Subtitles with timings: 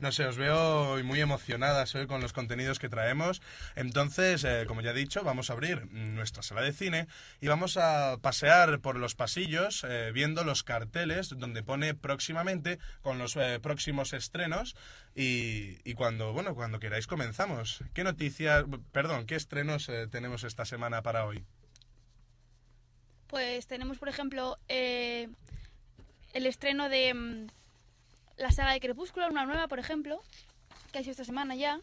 [0.00, 3.40] No sé, os veo muy emocionadas hoy con los contenidos que traemos.
[3.76, 7.06] Entonces, eh, como ya he dicho, vamos a abrir nuestra sala de cine
[7.40, 13.18] y vamos a pasear por los pasillos eh, viendo los carteles donde pone próximamente con
[13.18, 14.76] los eh, próximos estrenos
[15.14, 17.82] y, y cuando, bueno, cuando queráis comenzamos.
[17.94, 21.44] ¿Qué noticias, perdón, qué estrenos eh, tenemos esta semana para hoy?
[23.28, 25.36] Pues tenemos, por ejemplo, el
[26.34, 27.46] estreno de mm,
[28.36, 30.20] la saga de Crepúsculo, una nueva, por ejemplo,
[30.92, 31.80] que ha sido esta semana ya.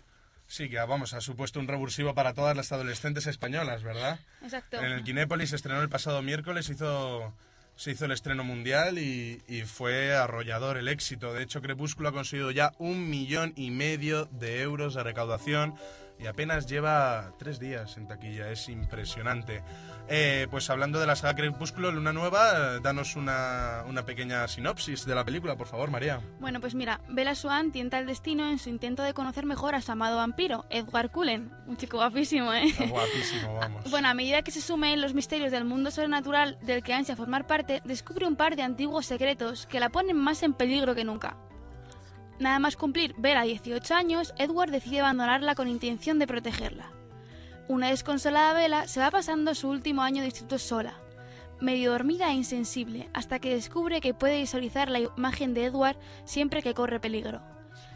[0.48, 4.20] Sí, que vamos, ha supuesto un revulsivo para todas las adolescentes españolas, ¿verdad?
[4.42, 4.82] Exacto.
[4.82, 7.34] En el Kinépolis se estrenó el pasado miércoles, hizo,
[7.78, 11.34] se hizo el estreno mundial y, y fue arrollador el éxito.
[11.34, 15.76] De hecho, Crepúsculo ha conseguido ya un millón y medio de euros de recaudación
[16.22, 18.52] y apenas lleva tres días en taquilla.
[18.52, 19.64] Es impresionante.
[20.08, 25.16] Eh, pues hablando de la saga Crepúsculo, Luna Nueva, danos una, una pequeña sinopsis de
[25.16, 26.22] la película, por favor, María.
[26.40, 29.82] Bueno, pues mira, Bella Swan tienta el destino en su intento de conocer mejor a
[29.82, 31.52] su amado vampiro, Edward Cullen.
[31.66, 32.66] Un chico guapísimo, ¿eh?
[32.66, 33.82] Está guapísimo, vamos.
[33.92, 37.16] Bueno, a medida que se sume en los misterios del mundo sobrenatural del que ansia
[37.16, 41.04] formar parte, descubre un par de antiguos secretos que la ponen más en peligro que
[41.04, 41.38] nunca.
[42.42, 46.92] Nada más cumplir Vera 18 años, Edward decide abandonarla con intención de protegerla.
[47.68, 50.96] Una desconsolada Bella se va pasando su último año de instituto sola,
[51.60, 56.64] medio dormida e insensible, hasta que descubre que puede visualizar la imagen de Edward siempre
[56.64, 57.44] que corre peligro.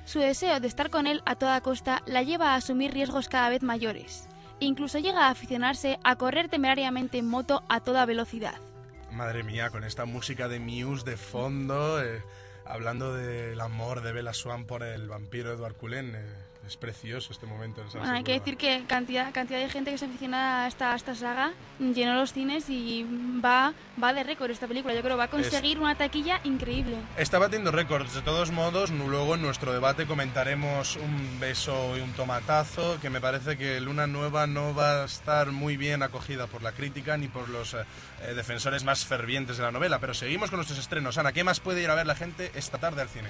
[0.06, 3.50] Su deseo de estar con él a toda costa la lleva a asumir riesgos cada
[3.50, 4.30] vez mayores.
[4.60, 8.60] Incluso llega a aficionarse a correr temerariamente en moto a toda velocidad.
[9.12, 12.22] Madre mía, con esta música de Muse de fondo, eh,
[12.66, 17.46] hablando del amor de Bella Swan por el vampiro Edward Cullen, eh, es precioso este
[17.46, 17.82] momento.
[17.82, 20.94] En Bueno, hay que decir que cantidad, cantidad de gente que se aficionada a esta,
[20.94, 23.06] a esta saga llenó los cines y
[23.44, 24.94] va, va de récord esta película.
[24.94, 26.98] Yo creo que va a conseguir una taquilla increíble.
[27.18, 28.14] Está batiendo récords.
[28.14, 33.22] De todos modos, luego en nuestro debate comentaremos un beso y un tomatazo, que me
[33.22, 37.28] parece que Luna Nueva no va a estar muy bien acogida por la crítica ni
[37.28, 37.86] por los eh,
[38.24, 40.00] eh, defensores más fervientes de la novela.
[40.00, 41.18] Pero seguimos con nuestros estrenos.
[41.18, 43.30] Ana, ¿qué más puede ir a ver la gente esta tarde al cine?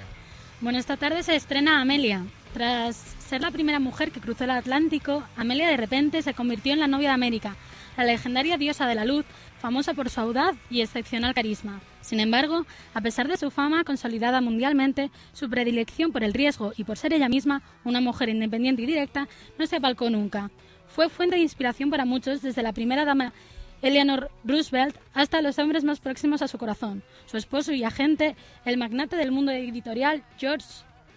[0.62, 2.24] Bueno, esta tarde se estrena Amelia.
[2.54, 6.80] Tras ser la primera mujer que cruzó el Atlántico, Amelia de repente se convirtió en
[6.80, 7.58] la novia de América,
[7.98, 9.26] la legendaria diosa de la luz,
[9.60, 11.82] famosa por su audaz y excepcional carisma.
[12.00, 16.86] Sin embargo, a pesar de su fama consolidada mundialmente, su predilección por el riesgo y
[16.86, 19.28] por ser ella misma una mujer independiente y directa
[19.60, 20.52] no se apalcó nunca.
[20.88, 23.34] Fue fuente de inspiración para muchos desde la primera dama
[23.82, 28.78] Eleanor Roosevelt hasta los hombres más próximos a su corazón, su esposo y agente, el
[28.78, 30.66] magnate del mundo editorial George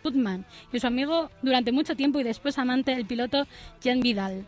[0.02, 3.46] Putman, y su amigo durante mucho tiempo y después amante, el piloto
[3.80, 4.46] Jean Vidal.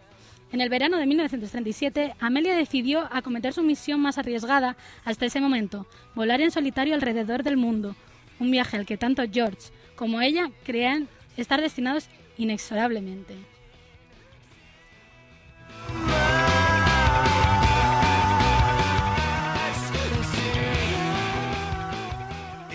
[0.52, 5.86] En el verano de 1937, Amelia decidió acometer su misión más arriesgada hasta ese momento,
[6.14, 7.94] volar en solitario alrededor del mundo,
[8.40, 13.36] un viaje al que tanto George como ella creían estar destinados inexorablemente.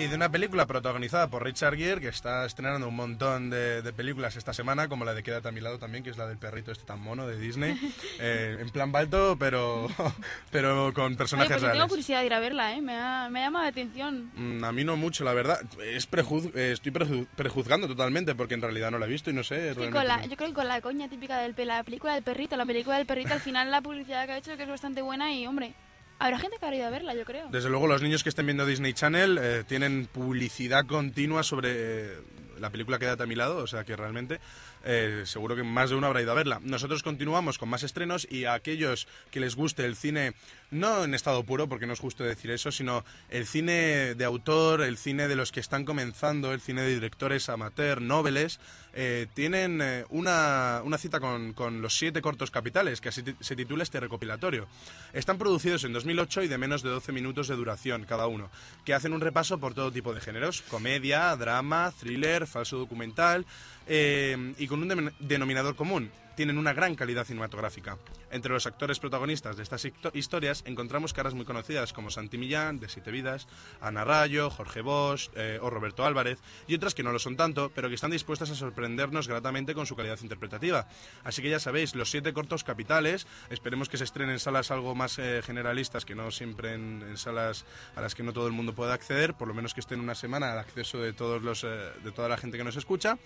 [0.06, 3.92] Y de una película protagonizada por Richard Gere, que está estrenando un montón de, de
[3.94, 6.38] películas esta semana, como la de Quédate a mi lado también, que es la del
[6.38, 7.76] perrito este tan mono de Disney.
[8.20, 9.88] Eh, en plan balto, pero,
[10.52, 11.90] pero con Oye, personajes pues yo tengo reales.
[11.90, 12.82] curiosidad de ir a verla, ¿eh?
[12.82, 14.32] Me ha, me ha llamado la atención.
[14.36, 15.60] Mm, A mí no mucho, la verdad.
[15.84, 19.34] Es prejuz- eh, estoy preju- prejuzgando totalmente porque en realidad no la he visto y
[19.34, 19.74] no sé.
[19.74, 22.56] Realmente con la, yo creo que con la coña típica pe- la película del perrito,
[22.56, 25.34] la película del perrito, al final la publicidad que ha hecho que es bastante buena
[25.34, 25.74] y, hombre,
[26.20, 27.48] habrá gente que habrá ido a verla, yo creo.
[27.50, 32.18] Desde luego, los niños que estén viendo Disney Channel eh, tienen publicidad continua sobre eh,
[32.60, 34.40] la película Quédate a mi lado, o sea que realmente
[34.84, 36.60] eh, seguro que más de uno habrá ido a verla.
[36.64, 40.34] Nosotros continuamos con más estrenos y a aquellos que les guste el cine,
[40.72, 44.82] no en estado puro, porque no es justo decir eso, sino el cine de autor,
[44.82, 48.60] el cine de los que están comenzando, el cine de directores amateur, noveles,
[48.94, 53.56] eh, tienen eh, una, una cita con, con los siete cortos capitales, que así se
[53.56, 54.68] titula este recopilatorio.
[55.14, 58.50] Están producidos en 2008 y de menos de 12 minutos de duración cada uno,
[58.86, 63.46] que hacen un repaso por todo tipo de géneros, comedia, drama, thriller, falso documental,
[63.88, 66.10] eh, y con un denominador común.
[66.36, 67.98] Tienen una gran calidad cinematográfica.
[68.32, 72.90] Entre los actores protagonistas de estas historias encontramos caras muy conocidas como Santi Millán, de
[72.90, 73.48] Siete Vidas,
[73.80, 77.72] Ana Rayo, Jorge Bosch eh, o Roberto Álvarez, y otras que no lo son tanto,
[77.74, 80.88] pero que están dispuestas a sorprendernos gratamente con su calidad interpretativa.
[81.24, 84.96] Así que ya sabéis, los siete cortos capitales, esperemos que se estrenen en salas algo
[84.96, 87.66] más eh, generalistas, que no siempre en, en salas
[87.96, 90.16] a las que no todo el mundo pueda acceder, por lo menos que estén una
[90.16, 91.68] semana al acceso de, todos los, eh,
[92.04, 93.18] de toda la gente que nos escucha.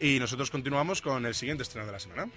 [0.00, 2.30] Y nosotros continuamos con el siguiente estreno de la semana.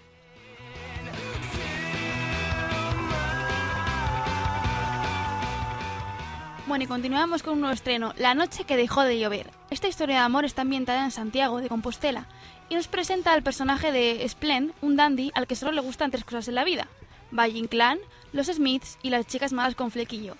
[6.66, 9.52] Bueno, y continuamos con un nuevo estreno, La noche que dejó de llover.
[9.70, 12.26] Esta historia de amor está ambientada en Santiago de Compostela
[12.70, 16.24] y nos presenta al personaje de Splen, un dandy al que solo le gustan tres
[16.24, 16.88] cosas en la vida:
[17.32, 18.00] Valle Inclán,
[18.32, 20.36] los Smiths y las chicas malas con flequillo.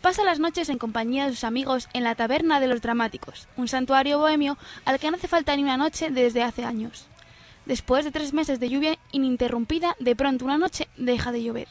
[0.00, 3.68] Pasa las noches en compañía de sus amigos en la Taberna de los Dramáticos, un
[3.68, 7.08] santuario bohemio al que no hace falta ni una noche desde hace años.
[7.66, 11.68] Después de tres meses de lluvia ininterrumpida, de pronto una noche deja de llover.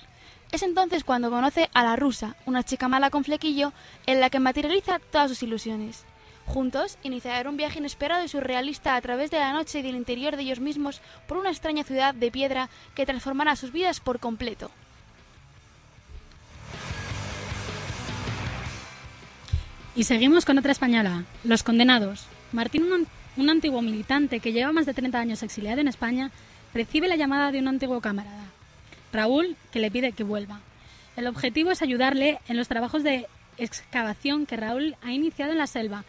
[0.51, 3.73] Es entonces cuando conoce a la rusa, una chica mala con flequillo,
[4.05, 6.05] en la que materializa todas sus ilusiones.
[6.45, 10.35] Juntos iniciarán un viaje inesperado y surrealista a través de la noche y del interior
[10.35, 14.69] de ellos mismos por una extraña ciudad de piedra que transformará sus vidas por completo.
[19.95, 22.25] Y seguimos con otra española, Los Condenados.
[22.51, 22.89] Martín,
[23.37, 26.31] un, antiguo militante que lleva más de 30 años exiliado en España,
[26.73, 28.45] recibe la llamada de un antiguo camarada,
[29.11, 30.61] Raúl, que le pide que vuelva.
[31.15, 33.27] El objetivo es ayudarle en los trabajos de
[33.57, 36.05] excavación que Raúl ha iniciado en la selva,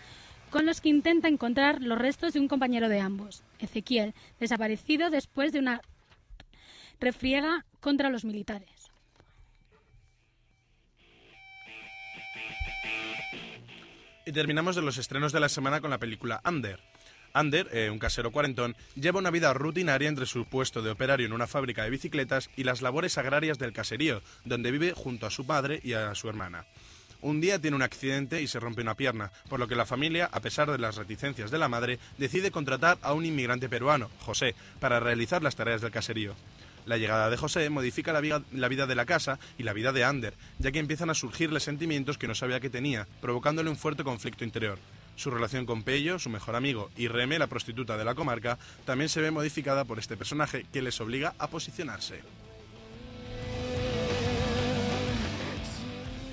[0.50, 5.53] con los que intenta encontrar los restos de un compañero de ambos, Ezequiel, desaparecido después
[5.53, 5.81] de una
[7.00, 8.71] refriega contra los militares.
[14.26, 16.81] Y terminamos de los estrenos de la semana con la película Under.
[17.34, 21.32] Under, eh, un casero cuarentón, lleva una vida rutinaria entre su puesto de operario en
[21.32, 25.44] una fábrica de bicicletas y las labores agrarias del caserío, donde vive junto a su
[25.44, 26.64] padre y a su hermana.
[27.20, 30.28] Un día tiene un accidente y se rompe una pierna, por lo que la familia,
[30.31, 34.54] a pesar de las reticencias de la madre, decide contratar a un inmigrante peruano, José,
[34.78, 36.34] para realizar las tareas del caserío.
[36.87, 39.90] La llegada de José modifica la vida, la vida de la casa y la vida
[39.90, 43.76] de Ander, ya que empiezan a surgirle sentimientos que no sabía que tenía, provocándole un
[43.76, 44.78] fuerte conflicto interior.
[45.16, 49.08] Su relación con Pello, su mejor amigo, y Reme, la prostituta de la comarca, también
[49.08, 52.20] se ve modificada por este personaje que les obliga a posicionarse.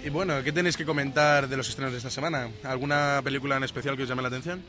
[0.03, 2.49] Y bueno, ¿qué tenéis que comentar de los estrenos de esta semana?
[2.63, 4.63] ¿Alguna película en especial que os llame la atención?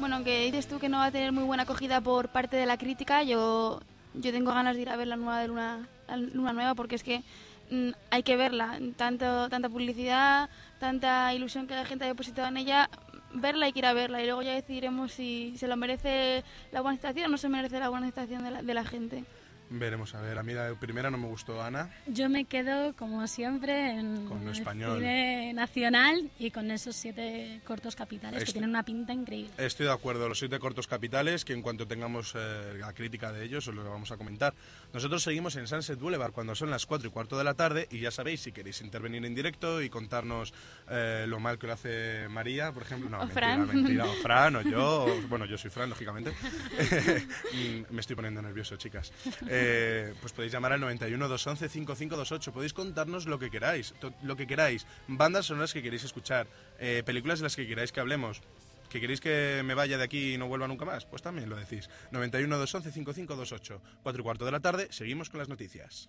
[0.00, 2.66] Bueno, aunque dices tú que no va a tener muy buena acogida por parte de
[2.66, 3.80] la crítica, yo,
[4.14, 5.88] yo tengo ganas de ir a ver la nueva de Luna,
[6.32, 7.22] Luna Nueva porque es que
[7.70, 8.80] mm, hay que verla.
[8.96, 12.90] Tanto, tanta publicidad, tanta ilusión que la gente ha depositado en ella,
[13.34, 16.80] verla hay que ir a verla y luego ya decidiremos si se lo merece la
[16.80, 19.24] buena aceptación o no se merece la buena aceptación de la, de la gente.
[19.70, 20.38] Veremos, a ver.
[20.38, 21.90] A mí la primera no me gustó, Ana.
[22.06, 24.98] Yo me quedo, como siempre, en Con lo el español.
[24.98, 29.50] cine nacional y con esos siete cortos capitales Esto- que tienen una pinta increíble.
[29.56, 33.44] Estoy de acuerdo, los siete cortos capitales, que en cuanto tengamos eh, la crítica de
[33.44, 34.54] ellos os lo vamos a comentar.
[34.92, 37.98] Nosotros seguimos en Sunset Boulevard cuando son las 4 y cuarto de la tarde y
[38.00, 40.52] ya sabéis, si queréis intervenir en directo y contarnos
[40.90, 43.66] eh, lo mal que lo hace María, por ejemplo, no, O mentira, Fran.
[43.66, 46.32] mentira, o Fran, o yo, o- bueno, yo soy Fran, lógicamente.
[47.54, 49.12] Mm, Me estoy poniendo nervioso, chicas.
[49.56, 54.46] Eh, pues podéis llamar al 91 211 5528, podéis contarnos lo que queráis, lo que
[54.48, 56.48] queráis, bandas sonoras que queréis escuchar,
[56.80, 58.42] eh, películas de las que queráis que hablemos.
[58.90, 61.04] ¿Que queréis que me vaya de aquí y no vuelva nunca más?
[61.04, 61.88] Pues también lo decís.
[62.12, 63.80] 91 211 5528.
[64.02, 66.08] 4 y cuarto de la tarde, seguimos con las noticias.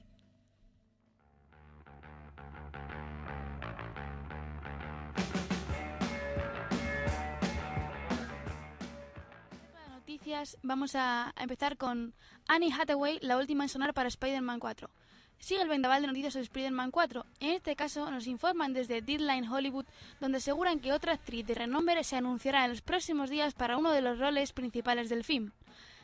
[10.26, 12.16] Noticias vamos a, empezar con
[12.48, 14.90] Annie Hathaway, la última en sonar para Spider-Man 4.
[15.38, 17.24] Sigue el vendaval de noticias sobre Spider-Man 4.
[17.42, 19.86] En este caso nos informan desde Deadline Hollywood,
[20.20, 23.92] donde aseguran que otra actriz de renombre se anunciará en los próximos días para uno
[23.92, 25.52] de los roles principales del film.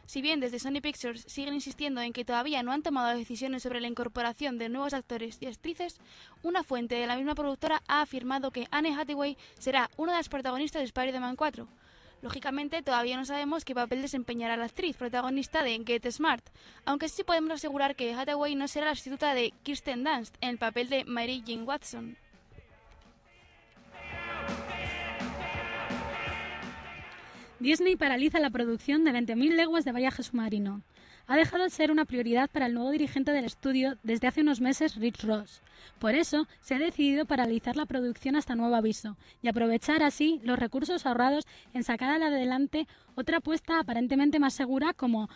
[0.06, 3.82] Si bien desde Sony Pictures siguen insistiendo en que todavía no han tomado decisiones sobre
[3.82, 6.00] la incorporación de nuevos actores y actrices,
[6.44, 10.30] una fuente de la misma productora ha afirmado que Anne Hathaway será una de las
[10.30, 11.68] protagonistas de Spider-Man 4.
[12.22, 16.46] Lógicamente, todavía no sabemos qué papel desempeñará la actriz protagonista de Get Smart,
[16.86, 20.58] aunque sí podemos asegurar que Hathaway no será la sustituta de Kirsten Dunst en el
[20.60, 22.18] papel de Mary Jane Watson.
[27.62, 30.82] Disney paraliza la producción de 20.000 leguas de viaje submarino.
[31.28, 34.62] Ha dejado de ser una prioridad para el nuevo dirigente del estudio desde hace unos
[34.62, 35.62] meses, Rich Ross.
[36.00, 40.58] Por eso, se ha decidido paralizar la producción hasta nuevo aviso y aprovechar así los
[40.58, 45.30] recursos ahorrados en sacar adelante otra apuesta aparentemente más segura como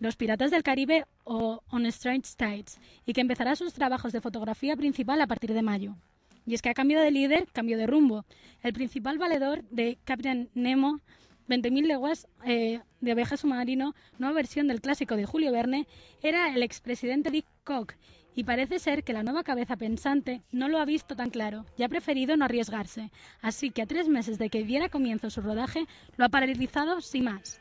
[0.00, 4.76] Los Piratas del Caribe o On Strange Tides, y que empezará sus trabajos de fotografía
[4.76, 5.96] principal a partir de mayo.
[6.44, 8.26] Y es que a cambio de líder, cambio de rumbo.
[8.62, 11.00] El principal valedor de Captain Nemo
[11.48, 15.86] 20.000 leguas eh, de viaje submarino, nueva versión del clásico de Julio Verne,
[16.22, 17.94] era el expresidente Dick Koch,
[18.34, 21.84] y parece ser que la nueva cabeza pensante no lo ha visto tan claro y
[21.84, 23.10] ha preferido no arriesgarse.
[23.40, 25.86] Así que a tres meses de que diera comienzo su rodaje,
[26.16, 27.60] lo ha paralizado sin más.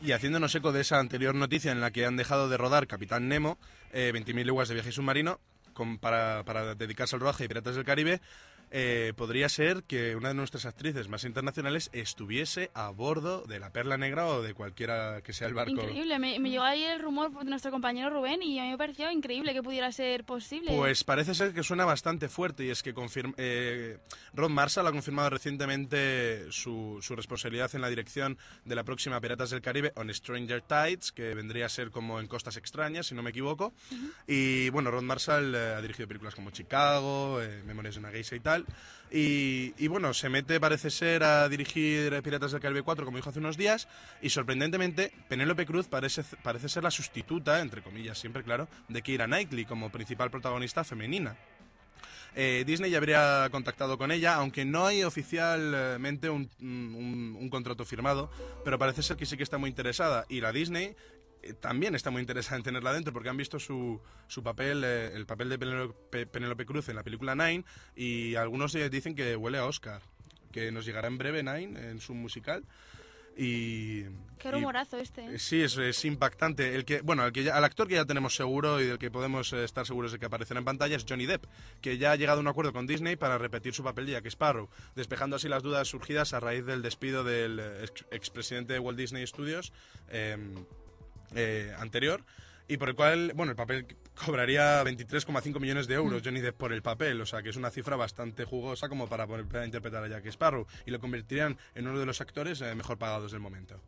[0.00, 3.28] Y haciéndonos eco de esa anterior noticia en la que han dejado de rodar Capitán
[3.28, 3.58] Nemo,
[3.92, 5.38] eh, 20.000 leguas de viaje submarino,
[6.00, 8.20] para, para dedicarse al rodaje de Piratas del Caribe,
[8.72, 13.70] eh, podría ser que una de nuestras actrices más internacionales estuviese a bordo de la
[13.70, 15.72] Perla Negra o de cualquiera que sea el barco.
[15.72, 18.78] Increíble, me, me llegó ahí el rumor de nuestro compañero Rubén y a mí me
[18.78, 20.72] pareció increíble que pudiera ser posible.
[20.76, 23.98] Pues parece ser que suena bastante fuerte y es que confirm- eh,
[24.34, 29.50] Ron Marshall ha confirmado recientemente su, su responsabilidad en la dirección de la próxima Piratas
[29.50, 33.22] del Caribe on Stranger Tides, que vendría a ser como en Costas Extrañas, si no
[33.22, 33.72] me equivoco.
[34.26, 38.36] Y bueno, Ron Marshall eh, ha dirigido películas como Chicago, eh, Memorias de una Geisha
[38.36, 38.61] y tal.
[39.14, 43.40] Y, bueno, se mete, parece ser, a dirigir Piratas del Caribe 4, como dijo hace
[43.40, 43.86] unos días,
[44.22, 49.26] y sorprendentemente, Penélope Cruz parece, parece ser la sustituta, entre comillas, siempre claro, de Keira
[49.26, 51.36] Knightley como principal protagonista femenina.
[52.34, 58.30] Eh, Disney ya habría contactado con ella, aunque no hay oficialmente un, contrato firmado,
[58.64, 60.24] pero parece ser que sí que está muy interesada.
[60.28, 60.96] Y la Disney
[61.60, 65.26] también está muy interesada en tenerla dentro, porque han visto su, su papel, eh, el
[65.26, 67.64] papel de Penélope, Penélope Cruz en la película Nine,
[67.96, 70.02] y algunos eh, dicen que huele a Oscar,
[70.52, 72.64] que nos llegará en breve Nine en su musical.
[73.34, 74.02] Y,
[74.38, 75.22] Qué y- rumorazo este.
[75.22, 75.34] ¿eh?
[75.36, 76.74] eh, Sí, es, es impactante.
[76.74, 79.10] El que, bueno, el que ya- al actor que ya tenemos seguro y del que
[79.10, 81.46] podemos eh, estar seguros de que aparecerá en pantalla es Johnny Depp,
[81.80, 84.26] que ya ha llegado a un acuerdo con Disney para repetir su papel de Jack
[84.26, 88.78] Sparrow, despejando así las dudas surgidas a raíz del despido del eh, ex- expresidente de
[88.80, 89.72] Walt Disney Studios
[90.10, 90.36] eh,
[91.34, 92.24] eh, anterior.
[92.68, 96.72] Y por el cual, bueno, el papel cobraría 23,5 millones de euros Johnny Depp por
[96.72, 100.08] el papel, o sea que es una cifra bastante jugosa como para poder interpretar a
[100.08, 103.80] Jack Sparrow y lo convertirían en uno de los actores eh, mejor pagados del momento.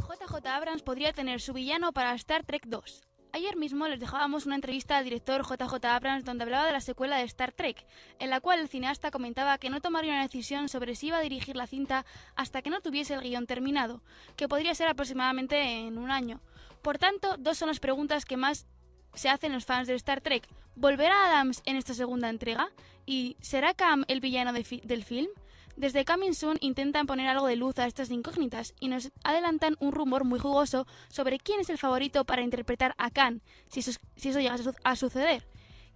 [0.00, 3.06] JJ Abrams podría tener su villano para Star Trek 2.
[3.36, 7.18] Ayer mismo les dejábamos una entrevista al director JJ Abrams donde hablaba de la secuela
[7.18, 7.84] de Star Trek,
[8.18, 11.20] en la cual el cineasta comentaba que no tomaría una decisión sobre si iba a
[11.20, 14.00] dirigir la cinta hasta que no tuviese el guion terminado,
[14.36, 16.40] que podría ser aproximadamente en un año.
[16.80, 18.66] Por tanto, dos son las preguntas que más
[19.12, 20.48] se hacen los fans de Star Trek.
[20.74, 22.70] ¿Volverá Adams en esta segunda entrega?
[23.04, 25.28] ¿Y será Cam el villano del film?
[25.76, 29.92] Desde Coming Soon intentan poner algo de luz a estas incógnitas y nos adelantan un
[29.92, 34.32] rumor muy jugoso sobre quién es el favorito para interpretar a Khan, si eso, si
[34.32, 35.46] llega a, su- a suceder.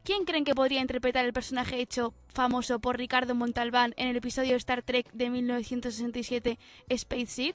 [0.03, 4.57] ¿Quién creen que podría interpretar el personaje hecho famoso por Ricardo Montalbán en el episodio
[4.57, 6.59] Star Trek de 1967
[6.89, 7.55] Space Seed?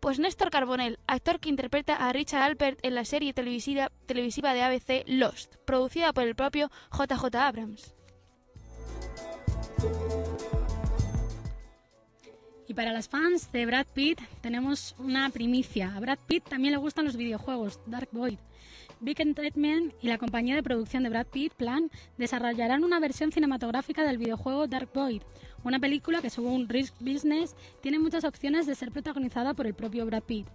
[0.00, 3.90] Pues Néstor Carbonell, actor que interpreta a Richard Alpert en la serie televisiva
[4.54, 7.94] de ABC Lost, producida por el propio JJ Abrams.
[12.76, 15.96] Para las fans de Brad Pitt tenemos una primicia.
[15.96, 18.36] A Brad Pitt también le gustan los videojuegos, Dark Void.
[19.00, 24.04] Big Entertainment y la compañía de producción de Brad Pitt, Plan, desarrollarán una versión cinematográfica
[24.04, 25.22] del videojuego Dark Void,
[25.64, 30.04] una película que según Risk Business tiene muchas opciones de ser protagonizada por el propio
[30.04, 30.46] Brad Pitt.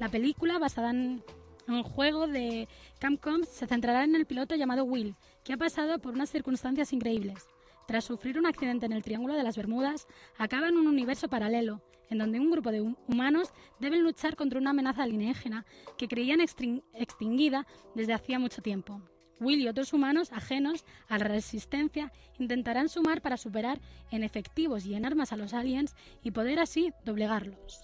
[0.00, 1.22] La película, basada en
[1.68, 2.66] un juego de
[2.98, 7.46] Capcom, se centrará en el piloto llamado Will, que ha pasado por unas circunstancias increíbles.
[7.88, 11.82] Tras sufrir un accidente en el Triángulo de las Bermudas, acaba en un universo paralelo,
[12.10, 15.64] en donde un grupo de hum- humanos deben luchar contra una amenaza alienígena
[15.96, 19.00] que creían extin- extinguida desde hacía mucho tiempo.
[19.40, 23.80] Will y otros humanos ajenos a la resistencia intentarán sumar para superar
[24.10, 27.80] en efectivos y en armas a los aliens y poder así doblegarlos.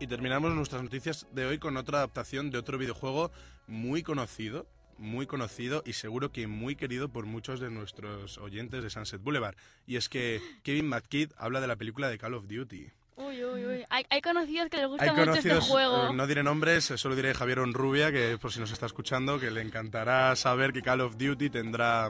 [0.00, 3.30] Y terminamos nuestras noticias de hoy con otra adaptación de otro videojuego
[3.68, 4.66] muy conocido,
[4.98, 9.56] muy conocido y seguro que muy querido por muchos de nuestros oyentes de Sunset Boulevard.
[9.86, 12.90] Y es que Kevin McKidd habla de la película de Call of Duty.
[13.16, 13.84] Uy, uy, uy.
[13.90, 16.10] Hay, hay conocidos que les gusta Hay mucho conocidos, este juego.
[16.10, 19.40] eh, no diré nombres, eh, solo diré Javier Onrubia, que por si nos está escuchando,
[19.40, 22.08] que le encantará saber que Call of Duty tendrá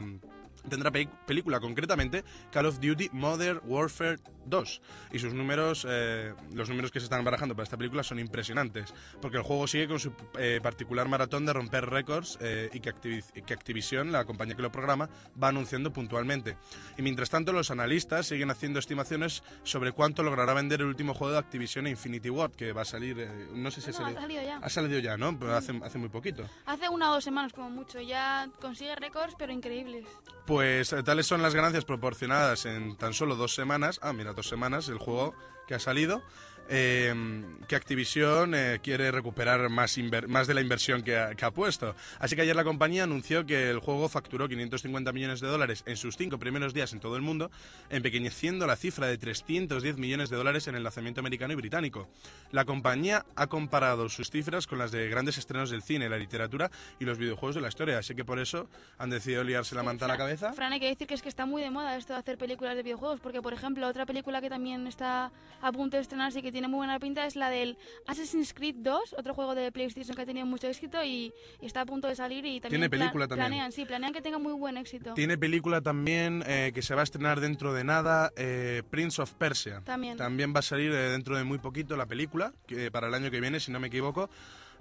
[0.67, 4.81] tendrá pe- película, concretamente Call of Duty Modern Warfare 2.
[5.11, 8.93] Y sus números, eh, los números que se están barajando para esta película son impresionantes,
[9.21, 12.93] porque el juego sigue con su eh, particular maratón de romper récords eh, y que,
[12.93, 15.09] Activi- que Activision, la compañía que lo programa,
[15.41, 16.57] va anunciando puntualmente.
[16.97, 21.33] Y mientras tanto, los analistas siguen haciendo estimaciones sobre cuánto logrará vender el último juego
[21.33, 24.03] de Activision Infinity Ward, que va a salir, eh, no sé si No, ha ha
[24.03, 24.21] salido.
[24.21, 24.57] salido ya.
[24.57, 25.37] Ha salido ya, ¿no?
[25.37, 26.43] Pero hace, hace muy poquito.
[26.65, 27.99] Hace una o dos semanas como mucho.
[28.01, 30.05] Ya consigue récords, pero increíbles.
[30.49, 33.99] Pues eh, tales son las ganancias proporcionadas en tan solo dos semanas.
[34.01, 35.35] Ah, mira, dos semanas el juego
[35.67, 36.23] que ha salido.
[36.69, 37.13] Eh,
[37.67, 39.97] que Activision eh, quiere recuperar más,
[40.27, 41.95] más de la inversión que ha, que ha puesto.
[42.19, 45.97] Así que ayer la compañía anunció que el juego facturó 550 millones de dólares en
[45.97, 47.49] sus cinco primeros días en todo el mundo,
[47.89, 52.07] empequeñeciendo la cifra de 310 millones de dólares en el lanzamiento americano y británico.
[52.51, 56.69] La compañía ha comparado sus cifras con las de grandes estrenos del cine, la literatura
[56.99, 60.05] y los videojuegos de la historia, así que por eso han decidido liarse la manta
[60.05, 60.53] a la cabeza.
[60.53, 62.75] Fran, hay que decir que es que está muy de moda esto de hacer películas
[62.75, 66.41] de videojuegos, porque por ejemplo otra película que también está a punto de estrenarse y
[66.41, 70.15] que tiene muy buena pinta es la del Assassin's Creed 2, otro juego de PlayStation
[70.15, 72.89] que ha tenido mucho éxito y, y está a punto de salir y también Tiene
[72.89, 73.47] película también.
[73.47, 75.13] planean, sí, planean que tenga muy buen éxito.
[75.13, 79.33] Tiene película también eh, que se va a estrenar dentro de nada, eh, Prince of
[79.33, 79.81] Persia.
[79.85, 80.17] También.
[80.17, 83.39] va a salir eh, dentro de muy poquito la película, que para el año que
[83.39, 84.29] viene, si no me equivoco.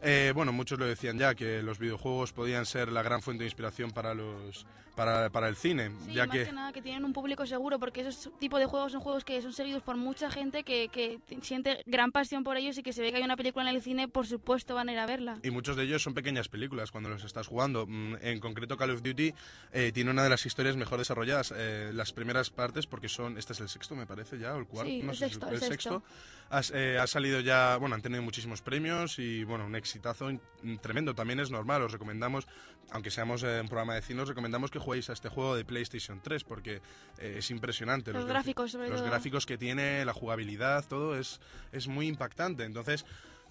[0.03, 3.49] Eh, bueno, muchos lo decían ya, que los videojuegos podían ser la gran fuente de
[3.49, 4.65] inspiración para, los,
[4.95, 6.45] para, para el cine, Sí, ya más que...
[6.45, 9.43] que nada que tienen un público seguro, porque esos tipos de juegos son juegos que
[9.43, 13.03] son seguidos por mucha gente que, que siente gran pasión por ellos y que se
[13.03, 15.39] ve que hay una película en el cine, por supuesto van a ir a verla.
[15.43, 17.85] Y muchos de ellos son pequeñas películas cuando los estás jugando.
[17.89, 19.35] Mm, En concreto, Call of Duty
[19.73, 21.53] eh, tiene una de las historias mejor desarrolladas.
[21.57, 23.37] Eh, las primeras partes, porque son.
[23.37, 24.89] Este es el sexto, me parece ya, o el cuarto.
[24.91, 26.05] Sí, no el sexto, el, el sexto.
[26.51, 27.77] Has- eh, ha salido ya.
[27.79, 30.41] Bueno, han tenido muchísimos premios y, bueno, un exitazo in-
[30.81, 31.15] tremendo.
[31.15, 32.47] También es normal, os recomendamos,
[32.91, 35.65] aunque seamos eh, un programa de cine, os recomendamos que juguéis a este juego de
[35.65, 36.81] PlayStation 3 porque
[37.19, 38.13] eh, es impresionante.
[38.13, 39.09] Los gráficos, sobre Los todo.
[39.11, 41.41] gráficos que tiene, la jugabilidad, todo es,
[41.73, 42.65] es muy impactante.
[42.65, 43.05] Entonces.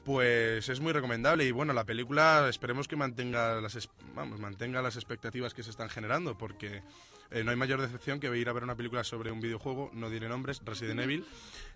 [0.06, 4.96] Pues es muy recomendable y bueno, la película esperemos que mantenga las, vamos, mantenga las
[4.96, 6.82] expectativas que se están generando porque
[7.29, 10.10] eh, no hay mayor decepción que ir a ver una película sobre un videojuego, no
[10.10, 11.25] diré nombres, Resident Evil,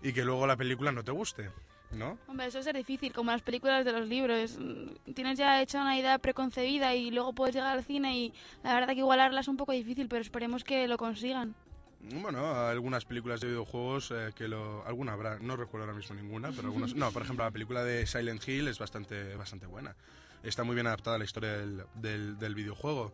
[0.02, 1.50] y que luego la película no te guste,
[1.92, 2.18] ¿no?
[2.26, 4.58] Hombre, eso es difícil, como las películas de los libros.
[4.58, 8.32] Mm, Tienes ya hecha una idea preconcebida y luego puedes llegar al cine y
[8.62, 11.54] la verdad que igualarla es un poco difícil, pero esperemos que lo consigan.
[12.00, 14.84] Bueno, algunas películas de videojuegos eh, que lo...
[14.86, 16.94] Alguna habrá, no recuerdo ahora mismo ninguna, pero algunas...
[16.96, 19.94] No, por ejemplo, la película de Silent Hill es bastante, bastante buena.
[20.42, 23.12] Está muy bien adaptada a la historia del, del, del videojuego.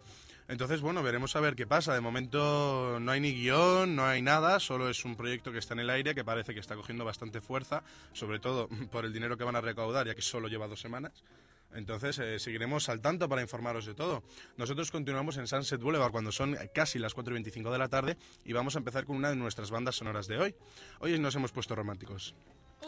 [0.48, 1.92] Entonces, bueno, veremos a ver qué pasa.
[1.92, 5.74] De momento no hay ni guion, no hay nada, solo es un proyecto que está
[5.74, 7.82] en el aire, que parece que está cogiendo bastante fuerza,
[8.14, 11.22] sobre todo por el dinero que van a recaudar, ya que solo lleva dos semanas.
[11.74, 14.22] Entonces, eh, seguiremos al tanto para informaros de todo.
[14.56, 18.16] Nosotros continuamos en Sunset Boulevard cuando son casi las 4 y 25 de la tarde
[18.46, 20.54] y vamos a empezar con una de nuestras bandas sonoras de hoy.
[21.00, 22.34] Hoy nos hemos puesto románticos.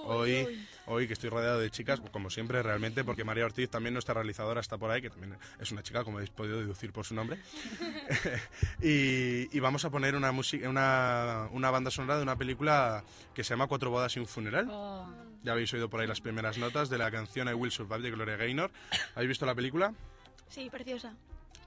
[0.05, 4.15] Hoy, hoy que estoy rodeado de chicas, como siempre realmente, porque María Ortiz, también nuestra
[4.15, 7.15] realizadora, está por ahí, que también es una chica, como habéis podido deducir por su
[7.15, 7.39] nombre.
[8.83, 13.51] y, y vamos a poner una, una, una banda sonora de una película que se
[13.51, 14.69] llama Cuatro bodas y un funeral.
[14.71, 15.07] Oh,
[15.43, 18.11] Ya habéis oído por ahí las primeras notas de la canción I Will Survive de
[18.11, 18.71] Gloria Gaynor.
[19.15, 19.93] ¿Habéis visto la película?
[20.49, 21.15] Sí, preciosa.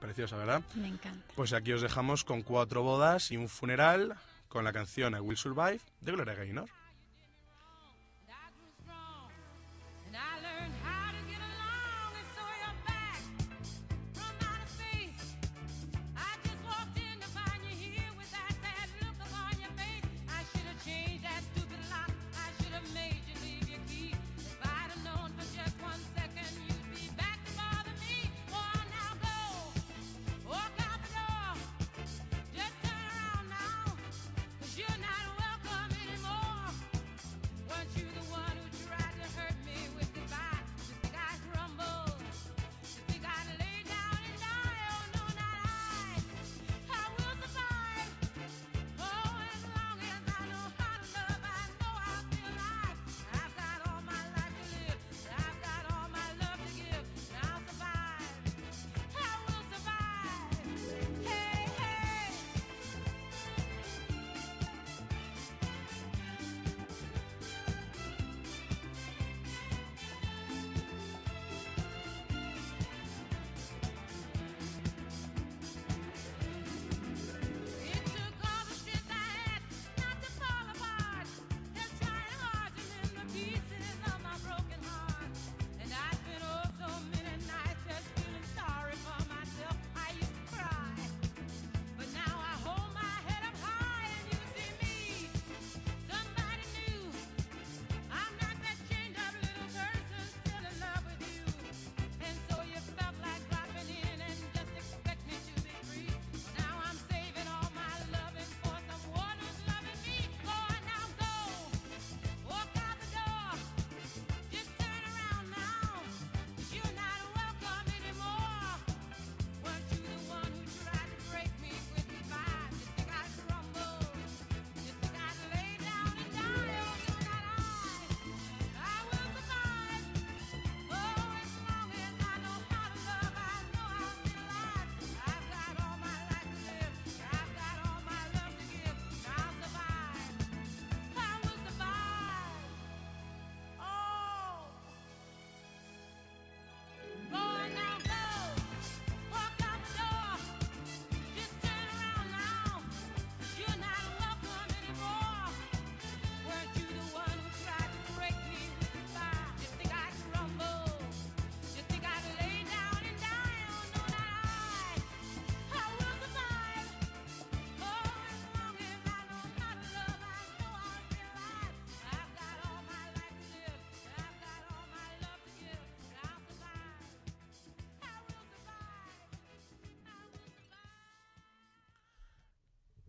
[0.00, 0.62] Preciosa, ¿verdad?
[0.74, 1.24] me encanta.
[1.34, 4.16] Pues aquí os dejamos con cuatro bodas y un funeral
[4.48, 6.68] con la canción I Will Survive de Gloria Gaynor.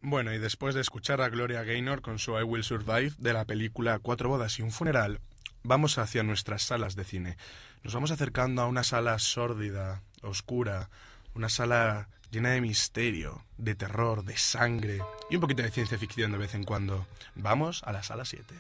[0.07, 3.43] Bueno, y después de escuchar a Gloria Gaynor con su I Will Survive de la
[3.45, 5.19] película Cuatro bodas y un funeral,
[5.63, 7.37] vamos hacia nuestras salas de cine.
[7.81, 10.91] Nos vamos acercando a una sala sórdida, oscura,
[11.33, 16.31] una sala llena de misterio, de terror, de sangre y un poquito de ciencia ficción
[16.31, 17.07] de vez en cuando.
[17.33, 18.53] Vamos a la sala 7.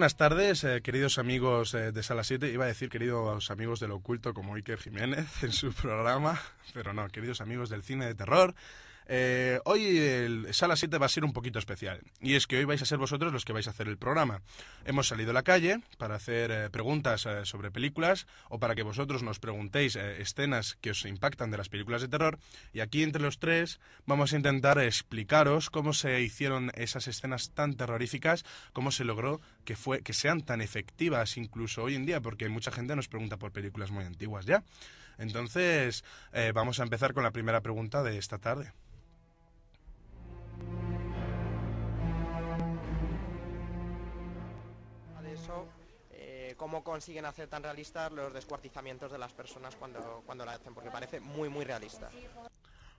[0.00, 2.50] Buenas tardes, eh, queridos amigos eh, de Sala 7.
[2.50, 6.40] Iba a decir queridos amigos del oculto como Iker Jiménez en su programa,
[6.72, 8.54] pero no, queridos amigos del cine de terror.
[9.06, 12.64] Eh, hoy el Sala 7 va a ser un poquito especial, y es que hoy
[12.64, 14.42] vais a ser vosotros los que vais a hacer el programa.
[14.84, 18.84] Hemos salido a la calle para hacer eh, preguntas eh, sobre películas o para que
[18.84, 22.38] vosotros nos preguntéis escenas que os impactan de las películas de terror,
[22.72, 27.74] y aquí entre los tres vamos a intentar explicaros cómo se hicieron esas escenas tan
[27.74, 32.48] terroríficas, cómo se logró que, fue, que sean tan efectivas incluso hoy en día, porque
[32.48, 34.62] mucha gente nos pregunta por películas muy antiguas ya.
[35.18, 36.04] Entonces,
[36.54, 38.72] vamos a empezar con la primera pregunta de esta tarde.
[45.22, 45.66] De eso,
[46.10, 50.74] eh, cómo consiguen hacer tan realistas los descuartizamientos de las personas cuando, cuando la hacen,
[50.74, 52.10] porque parece muy, muy realista.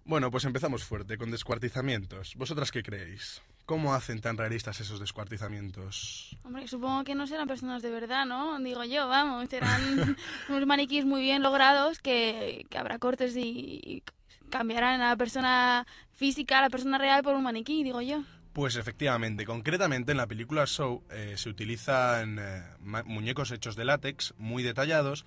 [0.04, 2.36] Bueno, pues empezamos fuerte, con descuartizamientos.
[2.36, 3.42] ¿Vosotras qué creéis?
[3.66, 6.36] ¿Cómo hacen tan realistas esos descuartizamientos?
[6.44, 8.60] Hombre, supongo que no serán personas de verdad, ¿no?
[8.60, 10.18] Digo yo, vamos, serán
[10.50, 14.04] unos maniquíes muy bien logrados que, que habrá cortes y, y
[14.52, 18.24] cambiarán a la persona física, a la persona real por un maniquí, digo yo.
[18.54, 22.64] Pues efectivamente, concretamente en la película Show eh, se utilizan eh,
[23.06, 25.24] muñecos hechos de látex muy detallados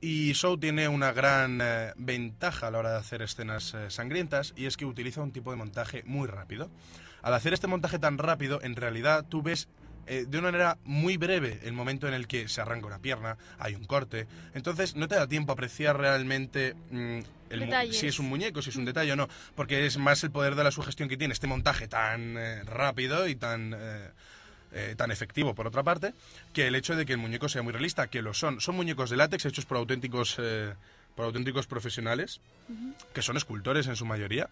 [0.00, 4.66] y Show tiene una gran eh, ventaja a la hora de hacer escenas sangrientas y
[4.66, 6.70] es que utiliza un tipo de montaje muy rápido.
[7.20, 9.68] Al hacer este montaje tan rápido, en realidad tú ves
[10.06, 13.74] de una manera muy breve el momento en el que se arranca una pierna, hay
[13.74, 17.18] un corte, entonces no te da tiempo a apreciar realmente mm,
[17.50, 20.30] el si es un muñeco, si es un detalle o no, porque es más el
[20.30, 24.10] poder de la sugestión que tiene este montaje tan eh, rápido y tan, eh,
[24.72, 26.14] eh, tan efectivo, por otra parte,
[26.52, 28.60] que el hecho de que el muñeco sea muy realista, que lo son.
[28.60, 30.36] Son muñecos de látex hechos por auténticos,
[31.14, 32.40] por auténticos profesionales,
[33.12, 34.48] que son escultores en su mayoría.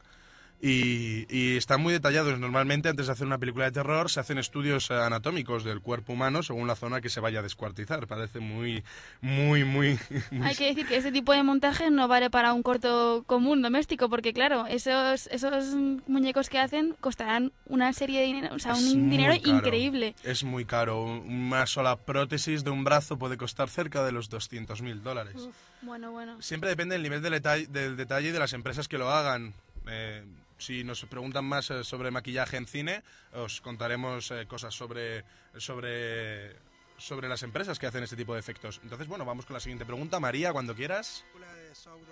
[0.61, 2.38] Y, y están muy detallados.
[2.38, 6.14] Normalmente, antes de hacer una película de terror, se hacen estudios eh, anatómicos del cuerpo
[6.14, 8.07] humano según la zona que se vaya a descuartizar.
[8.07, 8.83] Parece muy,
[9.21, 9.99] muy, muy.
[10.31, 13.61] muy Hay que decir que ese tipo de montaje no vale para un corto común
[13.61, 15.75] doméstico, porque claro, esos, esos
[16.07, 19.57] muñecos que hacen costarán una serie de dinero, o sea, Es un dinero caro.
[19.59, 20.14] increíble.
[20.23, 21.05] Es muy caro.
[21.05, 25.35] Una sola prótesis de un brazo puede costar cerca de los 200.000 dólares.
[25.37, 26.40] Uf, bueno, bueno.
[26.40, 29.53] Siempre depende del nivel del detalle, del detalle y de las empresas que lo hagan.
[29.88, 30.25] Eh,
[30.59, 35.25] si nos preguntan más eh, sobre maquillaje en cine, os contaremos eh, cosas sobre,
[35.59, 36.57] sobre,
[36.99, 38.81] sobre las empresas que hacen este tipo de efectos.
[38.83, 40.19] Entonces, bueno, vamos con la siguiente pregunta.
[40.21, 41.25] María, cuando quieras.
[41.35, 42.07] de Saw 2,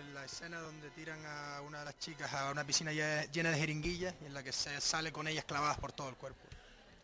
[0.00, 3.50] en la escena donde tiran a una de las chicas a una piscina lle- llena
[3.50, 6.40] de jeringuillas y en la que se sale con ellas clavadas por todo el cuerpo.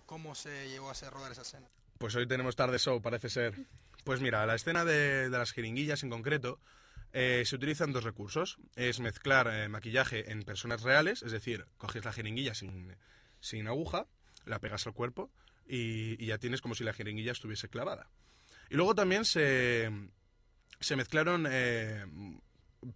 [0.06, 1.66] ¿Cómo se llevó a hacer rodar esa escena?
[1.98, 3.54] Pues hoy tenemos tarde show, parece ser.
[4.04, 6.58] Pues mira, la escena de, de las jeringuillas en concreto
[7.12, 8.58] eh, se utilizan dos recursos.
[8.76, 12.96] Es mezclar eh, maquillaje en personas reales, es decir, coges la jeringuilla sin,
[13.40, 14.06] sin aguja,
[14.44, 15.30] la pegas al cuerpo
[15.66, 18.10] y, y ya tienes como si la jeringuilla estuviese clavada.
[18.70, 19.90] Y luego también se,
[20.80, 22.04] se mezclaron eh,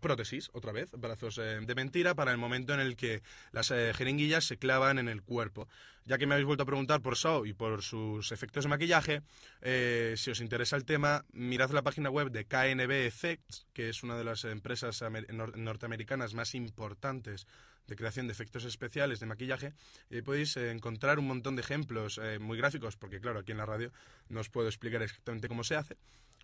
[0.01, 3.93] prótesis, otra vez, brazos eh, de mentira, para el momento en el que las eh,
[3.95, 5.69] jeringuillas se clavan en el cuerpo.
[6.05, 9.23] Ya que me habéis vuelto a preguntar por Saw y por sus efectos de maquillaje,
[9.61, 14.03] eh, si os interesa el tema, mirad la página web de KNB Effects, que es
[14.03, 17.47] una de las empresas amer- nor- norteamericanas más importantes
[17.87, 19.75] de creación de efectos especiales de maquillaje,
[20.09, 23.93] y podéis encontrar un montón de ejemplos muy gráficos, porque claro, aquí en la radio
[24.29, 25.97] no os puedo explicar exactamente cómo se hace,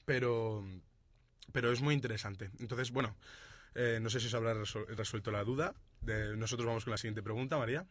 [0.05, 0.65] pero,
[1.53, 2.51] pero es muy interesante.
[2.59, 3.15] Entonces, bueno,
[3.75, 5.75] eh, no sé si os habrá resuelto la duda.
[6.01, 7.87] De- nosotros vamos con la siguiente pregunta, María.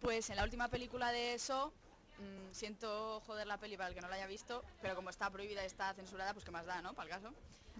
[0.00, 1.72] Pues en la última película de eso,
[2.18, 5.30] mm, siento joder la peli para el que no la haya visto, pero como está
[5.30, 6.94] prohibida y está censurada, pues qué más da, ¿no?
[6.94, 7.34] Para el caso.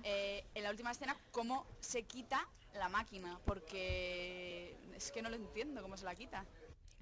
[0.04, 3.38] Eh, en la última escena, ¿cómo se quita la máquina?
[3.44, 6.46] Porque es que no lo entiendo cómo se la quita.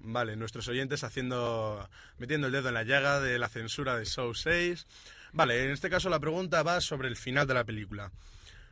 [0.03, 1.87] Vale, nuestros oyentes haciendo
[2.17, 4.87] metiendo el dedo en la llaga de la censura de Show 6.
[5.33, 8.11] Vale, en este caso la pregunta va sobre el final de la película.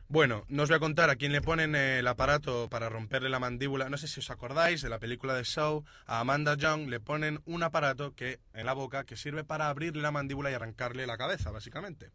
[0.07, 3.29] Bueno, no os voy a contar a quién le ponen eh, el aparato para romperle
[3.29, 3.89] la mandíbula.
[3.89, 5.85] No sé si os acordáis de la película de Show.
[6.07, 10.01] A Amanda Young le ponen un aparato que en la boca que sirve para abrirle
[10.01, 12.09] la mandíbula y arrancarle la cabeza, básicamente.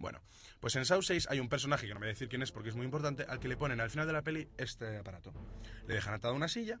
[0.00, 0.20] Bueno,
[0.58, 2.50] pues en Show 6 hay un personaje que no me voy a decir quién es
[2.50, 5.32] porque es muy importante, al que le ponen al final de la peli este aparato.
[5.86, 6.80] Le dejan atado a una silla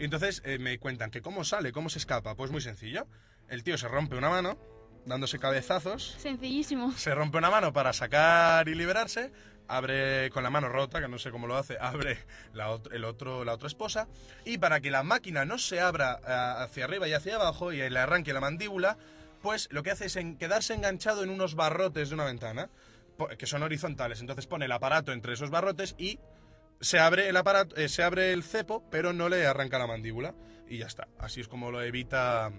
[0.00, 2.34] Y entonces eh, me cuentan que cómo sale, cómo se escapa.
[2.34, 3.06] Pues muy sencillo.
[3.48, 4.58] El tío se rompe una mano,
[5.04, 6.16] dándose cabezazos.
[6.18, 6.92] Sencillísimo.
[6.92, 9.30] Se rompe una mano para sacar y liberarse.
[9.68, 12.18] Abre con la mano rota, que no sé cómo lo hace, abre
[12.54, 14.08] la, el otro, la otra esposa.
[14.44, 17.88] Y para que la máquina no se abra ah, hacia arriba y hacia abajo y
[17.88, 18.96] le arranque la mandíbula,
[19.42, 22.70] pues lo que hace es en- quedarse enganchado en unos barrotes de una ventana,
[23.38, 24.20] que son horizontales.
[24.20, 26.18] Entonces pone el aparato entre esos barrotes y
[26.80, 30.34] se abre el aparato, eh, se abre el cepo, pero no le arranca la mandíbula.
[30.68, 31.08] Y ya está.
[31.18, 32.50] Así es como lo evita.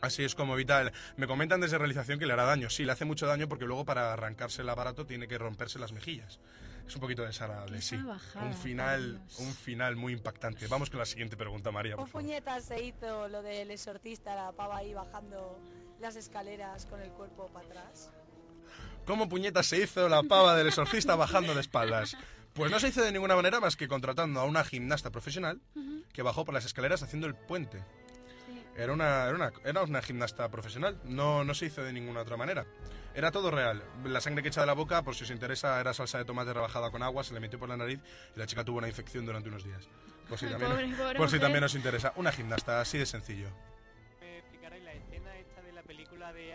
[0.00, 0.82] Así es como evita.
[0.82, 2.70] el- Me comentan desde realización que le hará daño.
[2.70, 5.92] Sí, le hace mucho daño porque luego para arrancarse el aparato tiene que romperse las
[5.92, 6.38] mejillas.
[6.86, 7.96] Es un poquito desagradable, sí.
[7.96, 9.38] Un final, Dios.
[9.40, 10.68] un final muy impactante.
[10.68, 11.96] Vamos con la siguiente pregunta, María.
[11.96, 12.22] por ¿Cómo favor.
[12.26, 15.58] puñetas se hizo lo del exorcista, la pava ahí bajando
[16.00, 18.12] las escaleras con el cuerpo para atrás?
[19.04, 22.16] ¿Cómo puñetas se hizo la pava del exorcista bajando de espaldas?
[22.56, 25.60] Pues no se hizo de ninguna manera más que contratando a una gimnasta profesional
[26.12, 27.84] que bajó por las escaleras haciendo el puente.
[28.74, 32.38] Era una, era una, era una gimnasta profesional, no, no se hizo de ninguna otra
[32.38, 32.66] manera.
[33.14, 33.82] Era todo real.
[34.04, 36.52] La sangre que echa de la boca, por si os interesa, era salsa de tomate
[36.52, 38.00] rebajada con agua, se le metió por la nariz
[38.34, 39.86] y la chica tuvo una infección durante unos días.
[40.28, 42.12] Por si también, pobre, pobre por si también os interesa.
[42.16, 43.48] Una gimnasta, así de sencillo.
[44.20, 46.54] ¿Me explicaréis la escena esta de la película de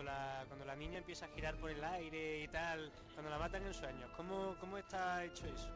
[0.00, 3.38] cuando la, cuando la niña empieza a girar por el aire y tal, cuando la
[3.38, 4.10] matan en sueños?
[4.16, 5.68] ¿Cómo, cómo está hecho eso?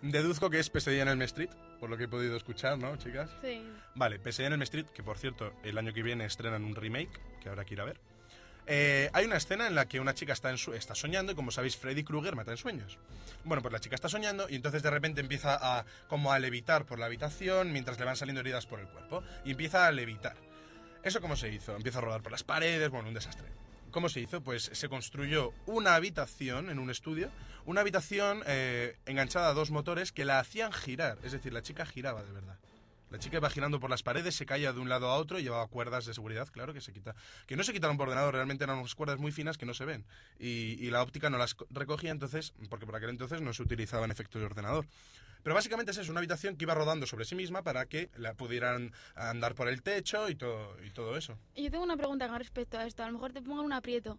[0.00, 3.30] Deduzco que es Pesadilla en el Street, por lo que he podido escuchar, ¿no, chicas?
[3.42, 3.62] Sí.
[3.94, 7.10] Vale, Pesadilla en el Street, que por cierto, el año que viene estrenan un remake,
[7.40, 8.00] que habrá que ir a ver.
[8.66, 11.34] Eh, hay una escena en la que una chica está, en su- está soñando y
[11.34, 12.96] como sabéis Freddy Krueger mata en sueños.
[13.44, 16.84] Bueno, pues la chica está soñando y entonces de repente empieza a como a levitar
[16.86, 20.36] por la habitación mientras le van saliendo heridas por el cuerpo y empieza a levitar.
[21.02, 21.74] ¿Eso cómo se hizo?
[21.76, 23.48] Empieza a rodar por las paredes, bueno, un desastre.
[23.90, 24.40] ¿Cómo se hizo?
[24.40, 27.30] Pues se construyó una habitación en un estudio,
[27.66, 31.84] una habitación eh, enganchada a dos motores que la hacían girar, es decir, la chica
[31.84, 32.58] giraba de verdad.
[33.10, 35.42] La chica iba girando por las paredes, se caía de un lado a otro y
[35.42, 37.14] llevaba cuerdas de seguridad, claro, que se quita,
[37.46, 39.84] que no se quitaron por ordenador, realmente eran unas cuerdas muy finas que no se
[39.84, 40.06] ven.
[40.38, 44.10] Y, la óptica no las co- recogía entonces, porque por aquel entonces no se utilizaban
[44.10, 44.86] efectos de ordenador.
[45.42, 48.34] Pero básicamente es eso, una habitación que iba rodando sobre sí misma para que la
[48.34, 51.38] pudieran andar por el techo y todo, y todo eso.
[51.56, 53.02] Yo tengo una pregunta con respecto a esto.
[53.02, 54.18] A lo mejor te pongo un aprieto.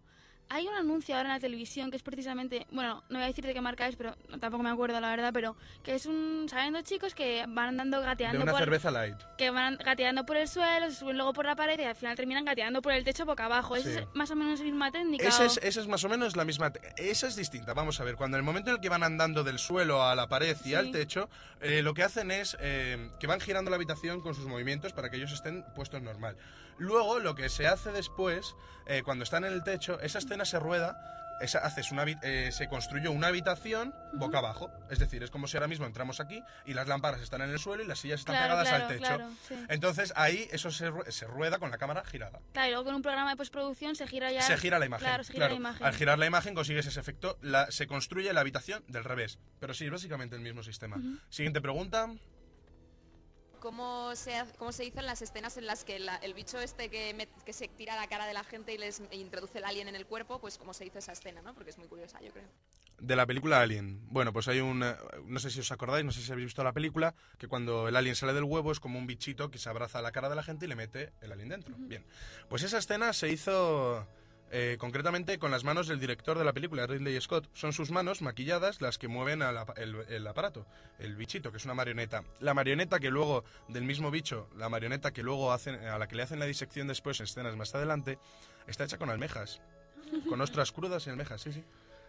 [0.50, 3.44] Hay un anuncio ahora en la televisión que es precisamente, bueno, no voy a decir
[3.46, 6.74] de qué marca es, pero tampoco me acuerdo la verdad, pero que es un, salen
[6.74, 9.16] dos chicos que van andando De gateando una por, cerveza light.
[9.38, 12.14] que van gateando por el suelo, se suben luego por la pared y al final
[12.14, 13.74] terminan gateando por el techo boca abajo.
[13.74, 13.98] ¿Es Sí.
[14.12, 15.26] más o menos la misma técnica?
[15.26, 16.70] Esa o- es, esa es más o menos la misma.
[16.98, 17.72] Esa es distinta.
[17.74, 20.14] Vamos a ver, cuando en el momento en el que van andando del suelo a
[20.14, 20.74] la pared y Sí.
[20.74, 21.28] al techo,
[21.62, 25.08] eh, lo que hacen es eh, que van girando la habitación con sus movimientos para
[25.10, 26.36] que ellos estén puestos normal.
[26.78, 28.54] Luego, lo que se hace después,
[28.86, 31.10] eh, cuando están en el techo, esa escena se rueda.
[31.40, 34.70] Esa, haces una, eh, se construyó una habitación boca abajo.
[34.88, 37.58] Es decir, es como si ahora mismo entramos aquí y las lámparas están en el
[37.58, 39.04] suelo y las sillas están Claro, pegadas claro, al techo.
[39.16, 39.54] claro, sí.
[39.68, 42.38] Entonces ahí eso se, ru- se rueda con la cámara girada.
[42.52, 44.42] Claro, y luego con un programa de postproducción se gira ya...
[44.42, 45.08] Se gira la imagen.
[45.08, 45.84] Claro, se gira la imagen.
[45.84, 47.36] Al girar la imagen consigues ese efecto.
[47.42, 49.40] La- se construye la habitación del revés.
[49.58, 50.98] Pero sí, es básicamente el mismo sistema.
[51.30, 52.10] Siguiente pregunta.
[53.68, 56.90] ¿Cómo se, cómo se hizo en las escenas en las que la- el bicho este
[56.90, 59.56] que, met- que se tira a la cara de la gente y les e introduce
[59.56, 61.54] el alien en el cuerpo, pues cómo se hizo esa escena, ¿no?
[61.54, 62.44] Porque es muy curiosa, yo creo.
[62.98, 64.06] De la película Alien.
[64.10, 64.82] Bueno, pues hay un...
[64.82, 67.88] eh, No sé si os acordáis, no sé si habéis visto la película, que cuando
[67.88, 70.28] el alien sale del huevo es como un bichito que se abraza a la cara
[70.28, 71.74] de la gente y le mete el alien dentro.
[71.78, 72.04] Bien.
[72.50, 74.06] Pues esa escena se hizo
[74.56, 77.48] eh, concretamente con las manos del director de la película, Ridley Scott.
[77.54, 80.64] Son sus manos maquilladas las que mueven el, aparato,
[81.00, 82.22] el bichito, que es una marioneta.
[82.38, 86.14] La marioneta que luego, del mismo bicho, la marioneta que luego hacen, a la que
[86.14, 88.18] le hacen la disección después en escenas más adelante,
[88.68, 89.60] está hecha con almejas.
[90.28, 91.64] Con ostras crudas y almejas, sí, sí.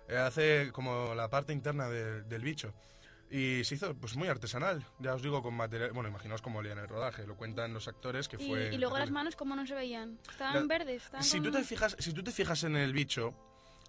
[0.07, 2.75] Eh, hace como la parte interna de- del bicho.
[3.31, 5.91] Y se hizo pues muy artesanal, ya os digo, con material...
[5.93, 8.73] Bueno, imaginaos cómo olía en el rodaje, lo cuentan los actores que Y, fue...
[8.73, 10.19] y luego las manos, ¿cómo no se veían?
[10.29, 12.93] Estaban La- verdes, estaban Si tú, como- te fijas, si tú te fijas en el
[12.93, 13.33] bicho,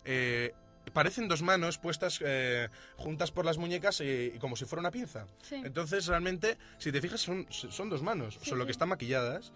[0.06, 0.54] eh,
[0.94, 4.90] parecen dos manos puestas eh, juntas por las muñecas y, y como si fuera una
[4.90, 5.26] pinza.
[5.42, 5.56] Sí.
[5.56, 8.66] Entonces, realmente, si te fijas, son, son dos manos, Sí, solo sí.
[8.66, 9.52] que están maquilladas.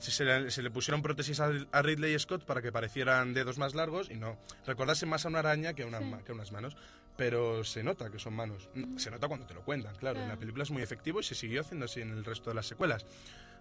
[0.00, 3.74] Se le, se le pusieron prótesis a, a Ridley Scott para que parecieran dedos más
[3.74, 4.38] largos y no.
[4.66, 6.76] Recordase más a una araña que a, una, que a unas manos.
[7.16, 8.68] Pero se nota que son manos.
[8.96, 10.20] Se nota cuando te lo cuentan, claro.
[10.20, 12.54] En la película es muy efectivo y se siguió haciendo así en el resto de
[12.54, 13.06] las secuelas.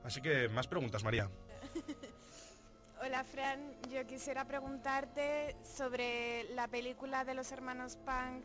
[0.03, 1.29] Así que, más preguntas, María.
[3.01, 3.59] Hola Fran,
[3.91, 8.43] yo quisiera preguntarte sobre la película de los hermanos Punk,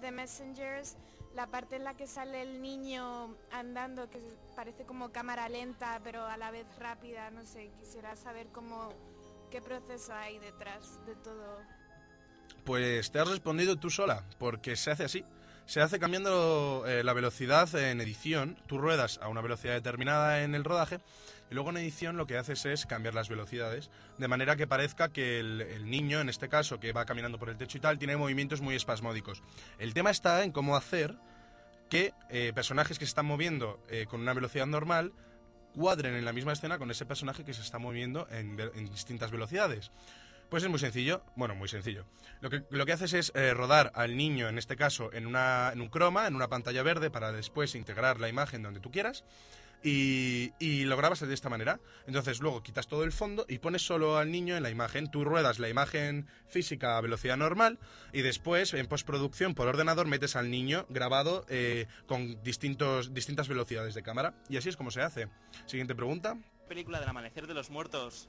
[0.00, 0.96] The Messengers,
[1.34, 4.20] la parte en la que sale el niño andando, que
[4.56, 8.88] parece como cámara lenta, pero a la vez rápida, no sé, quisiera saber cómo,
[9.50, 11.60] qué proceso hay detrás de todo.
[12.64, 15.24] Pues te has respondido tú sola, porque se hace así.
[15.66, 18.56] se hace cambiando eh, la velocidad en edición.
[18.66, 21.00] Tú ruedas a una velocidad determinada en el rodaje
[21.50, 25.08] y luego en edición lo que haces es cambiar las velocidades de manera que parezca
[25.08, 28.16] que el, niño, en este caso, que va caminando por el techo y tal, tiene
[28.16, 29.42] movimientos muy espasmódicos.
[29.78, 31.16] El tema está en cómo hacer
[31.88, 35.12] que eh, personajes que se están moviendo eh, con una velocidad normal
[35.74, 38.56] cuadren en la misma escena con ese personaje que se está moviendo en
[38.90, 39.90] distintas velocidades.
[40.50, 42.04] Pues es muy sencillo, bueno, muy sencillo.
[42.40, 45.70] Lo que, lo que haces es eh, rodar al niño, en este caso, en, una,
[45.72, 49.24] en un croma, en una pantalla verde, para después integrar la imagen donde tú quieras.
[49.82, 51.80] Y, y lo grabas de esta manera.
[52.06, 55.10] Entonces luego quitas todo el fondo y pones solo al niño en la imagen.
[55.10, 57.78] Tú ruedas la imagen física a velocidad normal
[58.12, 63.94] y después en postproducción por ordenador metes al niño grabado eh, con distintos, distintas velocidades
[63.94, 64.34] de cámara.
[64.50, 65.28] Y así es como se hace.
[65.64, 66.36] Siguiente pregunta.
[66.68, 68.28] película del amanecer de los muertos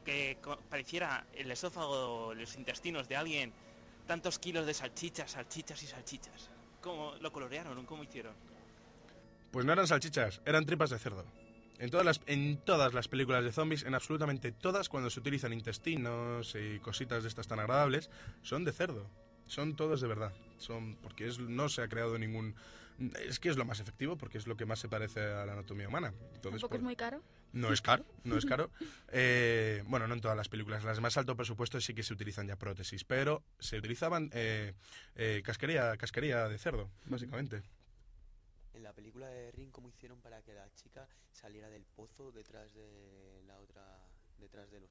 [0.00, 3.52] que pareciera el esófago, los intestinos de alguien,
[4.06, 6.50] tantos kilos de salchichas, salchichas y salchichas.
[6.80, 7.84] ¿Cómo lo colorearon?
[7.86, 8.34] ¿Cómo hicieron?
[9.50, 11.24] Pues no eran salchichas, eran tripas de cerdo.
[11.78, 15.52] En todas las, en todas las películas de zombies, en absolutamente todas, cuando se utilizan
[15.52, 18.08] intestinos y cositas de estas tan agradables,
[18.42, 19.10] son de cerdo.
[19.46, 20.32] Son todos de verdad.
[20.58, 22.54] Son porque es, no se ha creado ningún...
[23.26, 25.54] Es que es lo más efectivo porque es lo que más se parece a la
[25.54, 26.14] anatomía humana.
[26.34, 27.20] Entonces, ¿Tampoco por- es muy caro?
[27.52, 28.70] No es caro, no es caro.
[29.14, 30.84] Eh, bueno, no en todas las películas.
[30.84, 34.72] Las más alto presupuesto sí que se utilizan ya prótesis, pero se utilizaban eh,
[35.16, 37.62] eh, casquería, casquería de cerdo, básicamente.
[38.72, 42.72] En la película de Ring, ¿cómo hicieron para que la chica saliera del pozo detrás
[42.72, 43.84] de la otra,
[44.38, 44.90] detrás de los...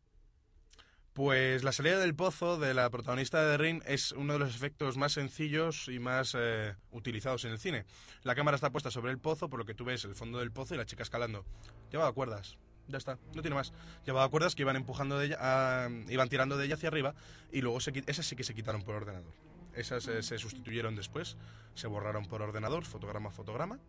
[1.14, 4.56] Pues la salida del pozo de la protagonista de The Ring es uno de los
[4.56, 7.86] efectos más sencillos y más eh, utilizados en el cine.
[8.24, 10.52] La cámara está puesta sobre el pozo, por lo que tú ves el fondo del
[10.52, 11.44] pozo y la chica escalando.
[11.92, 13.74] Llevaba cuerdas, ya está, no tiene más.
[14.06, 17.14] Llevaba cuerdas que iban empujando de ella, ah, iban tirando de ella hacia arriba
[17.52, 19.34] y luego se esas sí que se quitaron por ordenador.
[19.76, 21.36] Esas eh, se sustituyeron después,
[21.76, 23.80] se borraron por ordenador, fotograma fotograma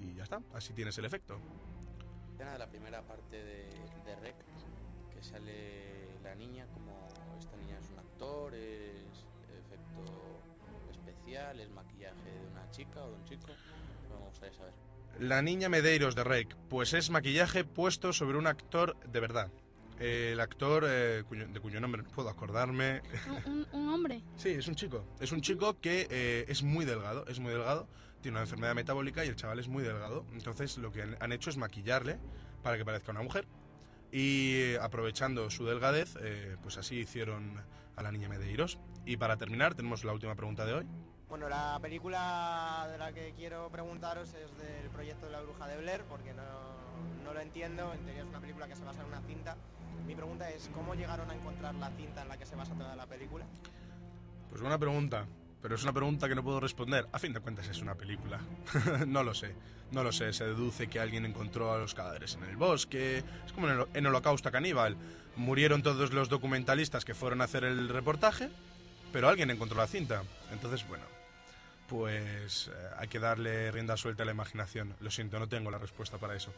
[0.00, 1.38] y ya está, así tienes el efecto.
[2.58, 3.68] la primera parte de,
[4.04, 4.34] de Rec,
[5.14, 7.08] que sale la niña como
[7.38, 9.26] esta niña es un actor, es
[9.66, 10.04] efecto
[10.90, 13.48] especial, es maquillaje de una chica o de un chico,
[14.10, 14.72] me gustaría saber.
[15.20, 19.50] La niña Medeiros de Rake, pues es maquillaje puesto sobre un actor de verdad.
[20.00, 23.00] El actor, eh, cuyo- de cuyo nombre no puedo acordarme.
[23.46, 24.22] ¿Un, un- un hombre?
[24.36, 25.06] Sí, es un chico.
[25.20, 27.86] Es un chico que eh, es muy delgado, es muy delgado,
[28.20, 30.26] tiene una enfermedad metabólica y el chaval es muy delgado.
[30.32, 32.18] Entonces lo que han- han hecho es maquillarle
[32.64, 33.46] para que parezca una mujer.
[34.16, 37.60] Y eh, aprovechando su delgadez, eh, pues así hicieron
[37.96, 38.78] a la niña Medeiros.
[39.04, 40.86] Y para terminar, tenemos la última pregunta de hoy.
[41.28, 45.78] Bueno, la película de la que quiero preguntaros es del proyecto de la bruja de
[45.78, 46.44] Blair, porque no,
[47.24, 49.56] no lo entiendo, en teoría es una película que se basa en una cinta.
[50.06, 52.94] Mi pregunta es, ¿cómo llegaron a encontrar la cinta en la que se basa toda
[52.94, 53.46] la película?
[54.48, 55.26] Pues buena pregunta,
[55.64, 57.08] pero es una pregunta que no puedo responder.
[57.10, 58.38] A fin de cuentas es una película.
[59.06, 59.54] no lo sé,
[59.92, 60.34] no lo sé.
[60.34, 63.24] Se deduce que alguien encontró a los cadáveres en el bosque.
[63.46, 64.94] Es como en, el, Holocausto Caníbal.
[65.36, 68.50] Murieron todos los documentalistas que fueron a hacer el reportaje,
[69.10, 70.22] pero alguien encontró la cinta.
[70.52, 71.04] Entonces, bueno,
[71.88, 74.94] pues eh, hay que darle rienda suelta a la imaginación.
[75.00, 76.52] Lo siento, no tengo la respuesta para eso.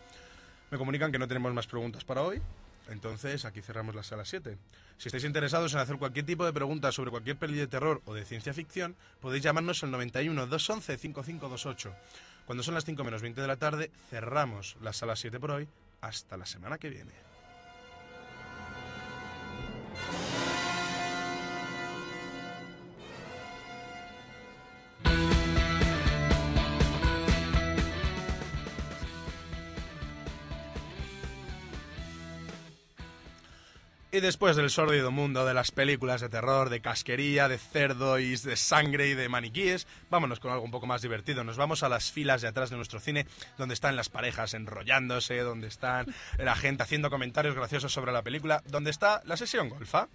[0.73, 2.43] Me comunican que no tenemos más preguntas para hoy.
[2.89, 4.57] Entonces, aquí cerramos la sala 7.
[4.99, 8.15] Si estáis interesados en hacer cualquier tipo de preguntas sobre cualquier peli de terror o
[8.15, 11.95] de ciencia ficción, podéis llamarnos al 91 211 5528.
[12.47, 15.69] Cuando son las 5 menos 20 de la tarde, cerramos la sala 7 por hoy.
[16.01, 17.36] Hasta la semana que viene.
[34.17, 38.35] Y después del sórdido mundo de las películas de terror, de casquería, de cerdo y
[38.35, 41.45] de sangre y de maniquíes, vámonos con algo un poco más divertido.
[41.45, 43.27] Nos vamos a las filas de atrás de nuestro cine,
[43.59, 46.07] donde están las parejas enrollándose, donde están
[46.39, 50.09] la gente haciendo comentarios graciosos sobre la película, donde está la sesión golfa.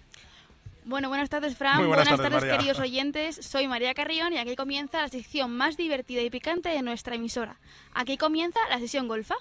[0.84, 1.78] Bueno, buenas tardes, Fran.
[1.78, 3.36] Muy buenas tardes, queridos oyentes.
[3.36, 7.58] Soy María Carrión y aquí comienza la sección más divertida y picante de nuestra emisora.
[7.94, 9.36] Aquí comienza la sesión golfa.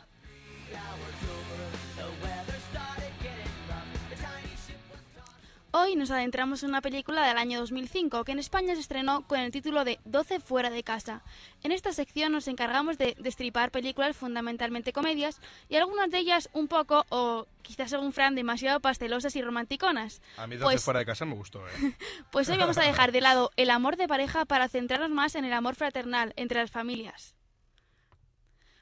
[5.73, 9.39] Hoy nos adentramos en una película del año 2005 que en España se estrenó con
[9.39, 11.23] el título de 12 fuera de casa.
[11.63, 16.67] En esta sección nos encargamos de destripar películas fundamentalmente comedias y algunas de ellas un
[16.67, 20.21] poco, o quizás según Fran, demasiado pastelosas y romanticonas.
[20.39, 21.71] A mí 12 Pues- fuera de casa me gustó, ¿eh?
[22.33, 25.45] Pues hoy vamos a dejar de lado el amor de pareja para centrarnos más en
[25.45, 27.37] el amor fraternal entre las familias.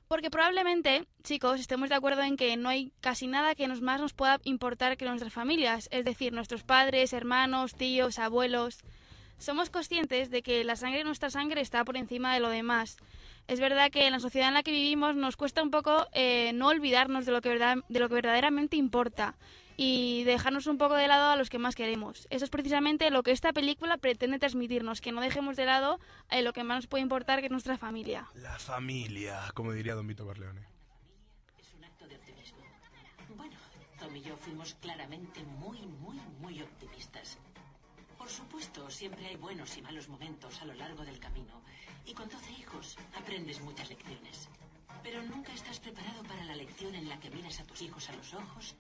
[0.09, 4.01] Porque probablemente, chicos, estemos de acuerdo en que no hay casi nada que nos más
[4.01, 8.79] nos pueda importar que nuestras familias, es decir, nuestros padres, hermanos, tíos, abuelos.
[9.37, 12.97] somos conscientes de que la sangre de nuestra sangre está por encima de lo demás.
[13.49, 16.53] Es verdad que en la sociedad en la que vivimos nos cuesta un poco eh,
[16.55, 19.37] no olvidarnos de lo, que de lo que verdaderamente importa
[19.81, 22.27] y dejarnos un poco de lado a los que más queremos.
[22.31, 26.01] Eso es precisamente lo que esta película pretende transmitirnos, que no dejemos de lado
[26.31, 28.29] eh, lo que más nos puede importar, que es nuestra familia.
[28.35, 30.67] La familia, como diría Don Vito Corleone.
[33.37, 33.57] Bueno,
[34.01, 37.39] Tom y yo fuimos claramente muy, muy, muy optimistas.
[38.19, 41.63] Por supuesto, siempre hay buenos y malos momentos a lo largo del camino.
[42.05, 44.49] Y con 12 hijos aprendes muchas lecciones.
[45.05, 48.17] Pero nunca estás preparado para la lección en la que miras a tus hijos a
[48.17, 48.75] los ojos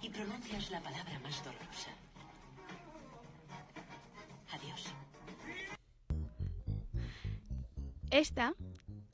[0.00, 1.90] y pronuncias la palabra más dolorosa.
[4.52, 4.92] Adiós.
[8.10, 8.54] Esta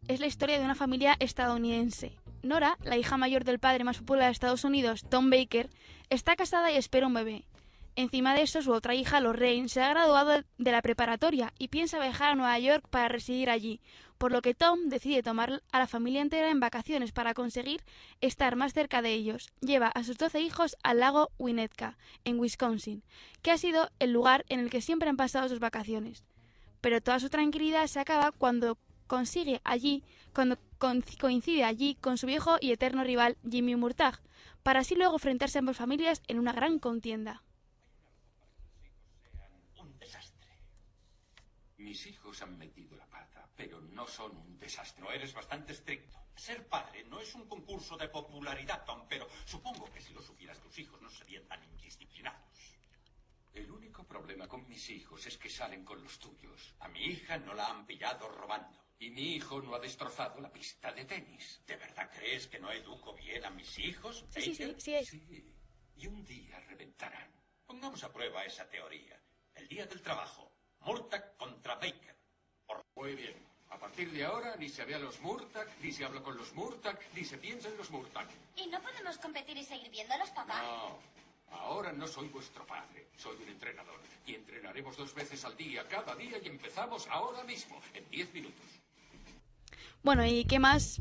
[0.09, 2.17] es la historia de una familia estadounidense.
[2.43, 5.71] Nora, la hija mayor del padre más popular de Estados Unidos, Tom Baker,
[6.11, 7.45] está casada y espera un bebé.
[7.97, 12.01] Encima de eso, su otra hija, Lorraine, se ha graduado de la preparatoria y piensa
[12.01, 13.81] viajar a Nueva York para residir allí,
[14.19, 17.83] por lo que Tom decide tomar a la familia entera en vacaciones para conseguir
[18.21, 19.53] estar más cerca de ellos.
[19.61, 23.05] Lleva a sus 12 hijos al lago Winnetka, en Wisconsin,
[23.43, 26.25] que ha sido el lugar en el que siempre han pasado sus vacaciones
[26.85, 28.77] pero toda su tranquilidad se acaba cuando
[29.07, 30.59] consigue allí, cuando
[31.19, 34.21] coincide allí con su viejo y eterno rival Jimmy Murtagh,
[34.63, 37.43] para así luego enfrentarse a ambas familias en una gran contienda.
[39.81, 40.51] Un desastre.
[41.85, 45.05] Mis hijos han metido la pata, pero no son un desastre.
[45.05, 46.19] No eres bastante estricto.
[46.35, 50.59] Ser padre no es un concurso de popularidad, Tom, pero supongo que si lo supieras
[50.63, 52.79] tus hijos no serían tan indisciplinados.
[53.53, 56.75] El único problema con mis hijos es que salen con los tuyos.
[56.81, 58.83] A mi hija no la han pillado robando.
[58.99, 61.61] Y mi hijo no ha destrozado la pista de tenis.
[61.67, 64.25] ¿De verdad crees que no educo bien a mis hijos?
[64.31, 65.13] Sí, sí, sí, sí es.
[65.97, 67.31] Y un día reventarán.
[67.67, 69.23] Pongamos a prueba esa teoría.
[69.55, 70.54] El día del trabajo.
[70.85, 72.15] Murtagh contra Baker.
[72.97, 73.35] Muy bien.
[73.71, 76.53] A partir de ahora ni se ve a los Murtagh, ni se habla con los
[76.55, 78.29] Murtagh, ni se piensa en los Murtagh.
[78.57, 80.63] ¿Y no podemos competir y seguir viéndolos, papá?
[80.63, 80.99] No.
[81.51, 84.01] Ahora no soy vuestro padre, soy un entrenador.
[84.27, 88.65] Y entrenaremos dos veces al día, cada día, y empezamos ahora mismo, en diez minutos.
[90.03, 91.01] Bueno, ¿y qué más?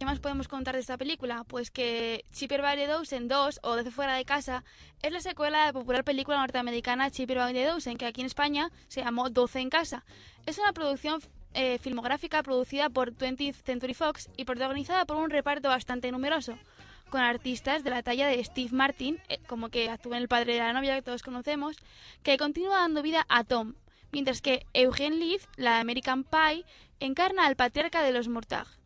[0.00, 1.44] ¿Qué más podemos contar de esta película?
[1.44, 4.64] Pues que Chipper by the Dozen 2 o Desde fuera de casa
[5.02, 8.26] es la secuela de la popular película norteamericana Chipper by the Dozen, que aquí en
[8.26, 10.06] España se llamó 12 en casa.
[10.46, 11.20] Es una producción
[11.52, 16.58] eh, filmográfica producida por 20th Century Fox y protagonizada por un reparto bastante numeroso,
[17.10, 20.54] con artistas de la talla de Steve Martin, eh, como que actúa en El padre
[20.54, 21.76] de la novia que todos conocemos,
[22.22, 23.74] que continúa dando vida a Tom,
[24.12, 26.64] mientras que Eugene Leaf, la American Pie,
[27.00, 28.79] encarna al patriarca de los Murtagh.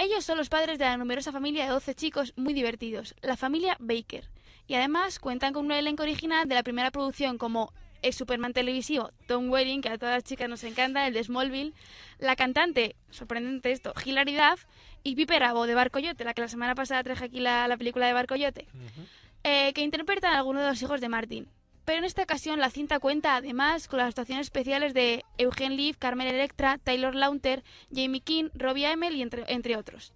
[0.00, 3.76] Ellos son los padres de la numerosa familia de 12 chicos muy divertidos, la familia
[3.80, 4.24] Baker,
[4.66, 9.10] y además cuentan con un elenco original de la primera producción como el Superman televisivo
[9.26, 11.74] Tom Welling, que a todas las chicas nos encanta, el de Smallville,
[12.18, 14.64] la cantante, sorprendente esto, Hilary Duff,
[15.02, 18.06] y Pipe Rabo de Barcoyote, la que la semana pasada traje aquí la, la película
[18.06, 18.68] de Barcoyote,
[19.44, 21.46] eh, que interpretan a algunos de los hijos de Martin.
[21.84, 25.96] Pero en esta ocasión la cinta cuenta además con las actuaciones especiales de Eugene Leaf,
[25.96, 30.12] Carmen Electra, Taylor Lautner, Jamie King, Robbie Amell y entre, otros.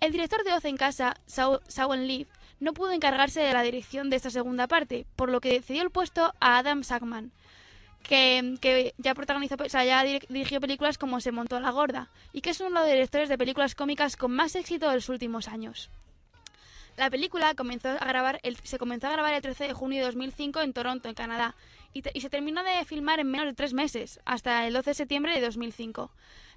[0.00, 2.28] El director de Oz en casa, Sawan Leaf,
[2.60, 5.90] no pudo encargarse de la dirección de esta segunda parte, por lo que cedió el
[5.90, 7.32] puesto a Adam Sackman,
[8.02, 12.40] que, ya protagonizó, o sea, ya dir- dirigió películas como Se montó la gorda, y
[12.42, 15.48] que es uno de los directores de películas cómicas con más éxito de los últimos
[15.48, 15.90] años.
[16.98, 20.60] La película comenzó a grabar se comenzó a grabar el 13 de junio de 2005
[20.62, 21.54] en Toronto, en Canadá,
[21.92, 25.32] y, se terminó de filmar en menos de tres meses, hasta el 12 de septiembre
[25.32, 26.10] de 2005.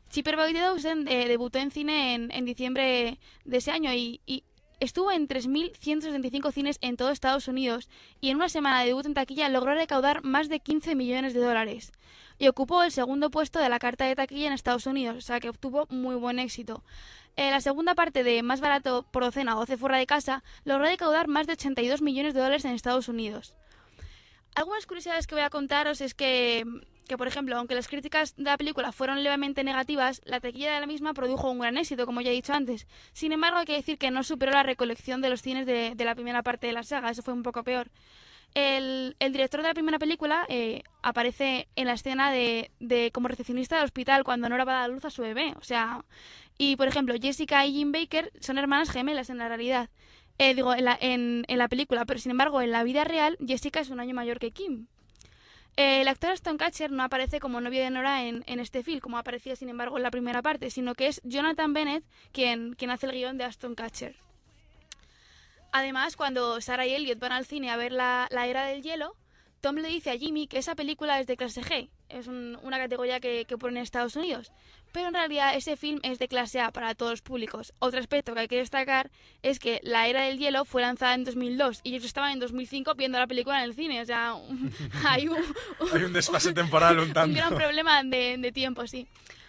[0.10, 4.44] Chipper Boy Dawson eh, debutó en cine en, en diciembre de ese año y, y
[4.82, 7.88] estuvo en 3.175 cines en todo Estados Unidos
[8.20, 11.40] y en una semana de debut en taquilla logró recaudar más de 15 millones de
[11.40, 11.94] dólares
[12.40, 15.40] y ocupó el segundo puesto de la carta de taquilla en Estados Unidos, o sea
[15.40, 16.84] que obtuvo muy buen éxito.
[17.38, 20.86] Eh, la segunda parte de Más barato por docena o 12 fuera de casa logró
[20.86, 23.56] recaudar más de 82 millones de dólares en Estados Unidos.
[24.56, 26.66] Algunas curiosidades que voy a contaros es que,
[27.08, 30.80] que, por ejemplo, aunque las críticas de la película fueron levemente negativas, la taquilla de
[30.80, 32.88] la misma produjo un gran éxito, como ya he dicho antes.
[33.14, 36.06] Sin embargo, hay que decir que no superó la recolección de los cines de, de
[36.06, 37.90] la primera parte de la saga, eso fue un poco peor.
[38.54, 43.30] El, el director de la primera película eh, aparece en la escena de, de como
[43.30, 45.54] recepcionista del hospital cuando Nora va a dar luz a su bebé.
[45.58, 46.04] O sea,
[46.58, 49.90] y por ejemplo, Jessica y Jim Baker son hermanas gemelas en la realidad.
[50.38, 53.38] Eh, digo, en la, en, en la película, pero sin embargo, en la vida real,
[53.46, 54.88] Jessica es un año mayor que Kim.
[55.78, 59.56] El actor Aston Catcher no aparece como novio de Nora en, este film, como aparecía
[59.56, 63.38] sin embargo en la primera parte, sino que es Jonathan Bennett quien, hace el guion
[63.38, 64.16] de Aston Catcher.
[65.72, 69.16] Además, cuando Sarah y Elliot van al cine a ver la, era del hielo,
[69.62, 72.78] Tom le dice a Jimmy que esa película es de clase G, es un- una
[72.78, 74.52] categoría que, que ponen en Estados Unidos,
[74.92, 77.74] pero en realidad ese film es de clase A para todos los públicos.
[77.80, 79.10] Otro aspecto que hay que destacar
[79.42, 82.96] es que La Era del Hielo fue lanzada en 2002 y ellos estaban en 2005
[82.96, 84.72] viendo la película en el cine, o sea, un-
[85.08, 85.38] hay un,
[85.94, 87.36] Hay un desfase temporal un un tanto.
[87.36, 89.08] gran problema de, de tiempo, sí.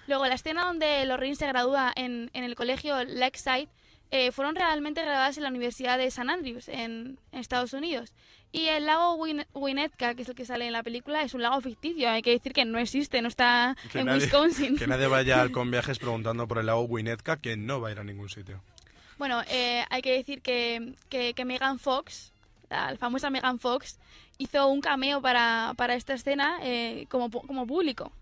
[0.08, 3.68] Luego, la escena donde Lorraine se gradúa en, en el colegio Lakeside
[4.10, 8.12] eh, fueron realmente grabadas en la Universidad de San Andrews, en, en Estados Unidos.
[8.54, 11.40] Y el lago Win- Winnetka, que es el que sale en la película, es un
[11.42, 12.10] lago ficticio.
[12.10, 14.76] Hay que decir que no existe, no está Que en nadie, Wisconsin.
[14.76, 17.92] que nadie vaya al con viajes preguntando por el lago Winnetka, que no va a
[17.92, 18.62] ir a ningún sitio.
[19.16, 22.32] Bueno, eh, hay que decir que, que, que Megan Fox,
[22.68, 23.98] la famosa Megan Fox,
[24.36, 28.12] hizo un cameo para, para esta escena eh, como, como público.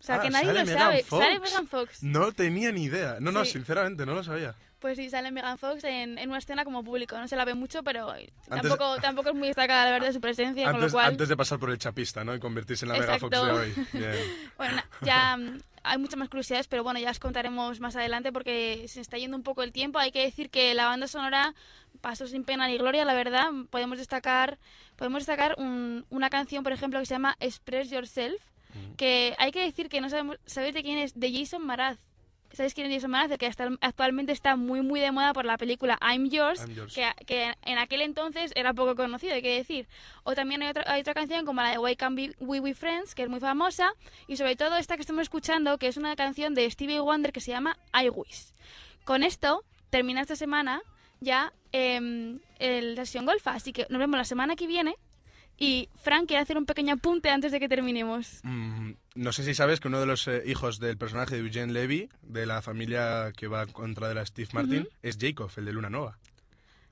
[0.00, 1.02] O sea, Ah, que nadie ¿sale lo Megan sabe.
[1.04, 1.22] Fox?
[1.24, 2.02] Sale Megan Fox.
[2.02, 3.18] No tenía ni idea.
[3.20, 4.54] No, no, sinceramente, no lo sabía.
[4.80, 7.18] Pues sí, sale Megan Fox en, en una escena como público.
[7.18, 10.20] No se la ve mucho, pero Antes- tampoco, tampoco es muy destacada, la verdad, su
[10.22, 11.06] presencia, con lo Antes, cual...
[11.06, 12.34] antes de pasar por el chapista, ¿no?
[12.34, 13.60] Y convertirse en la Mega Fox de Exacto.
[13.60, 13.86] hoy.
[13.92, 14.14] Bien.
[14.56, 18.86] Bueno, ya mm, hay muchas más curiosidades, pero bueno, ya os contaremos más adelante porque
[18.88, 19.98] se está yendo un poco el tiempo.
[19.98, 21.54] Hay que decir que la banda sonora
[22.00, 23.50] pasó sin pena ni gloria, la verdad.
[23.68, 24.58] Podemos destacar,
[24.96, 28.40] podemos destacar un- una canción, por ejemplo, que se llama Express Yourself,
[28.96, 31.18] que hay que decir que no sabemos, ¿sabéis de quién es?
[31.20, 31.98] De Jason Mraz.
[32.52, 33.04] ¿Sabéis quién es?
[33.04, 36.74] El que hasta- actualmente está muy muy de moda por la película I'm Yours, I'm
[36.74, 36.94] Yours.
[36.94, 39.86] Que, que en aquel entonces era poco conocido, hay que decir.
[40.24, 42.74] O también hay otra, hay otra canción como la de Why Can't Be- We Be
[42.74, 43.92] Friends, que es muy famosa,
[44.26, 47.40] y sobre todo esta que estamos escuchando, que es una canción de Stevie Wonder que
[47.40, 48.52] se llama I Wish.
[49.04, 50.82] Con esto termina esta semana
[51.20, 54.96] ya em, el- la sesión golfa, así que nos vemos la semana que viene.
[55.56, 58.40] Y Frank quiere hacer un pequeño apunte antes de que terminemos.
[58.42, 61.72] Mm, no sé si sabes que uno de los eh, hijos del personaje de Eugene
[61.72, 65.72] Levy, de la familia que va contra de la Steve Martin, es Jacob, el de
[65.72, 66.18] Luna Nova.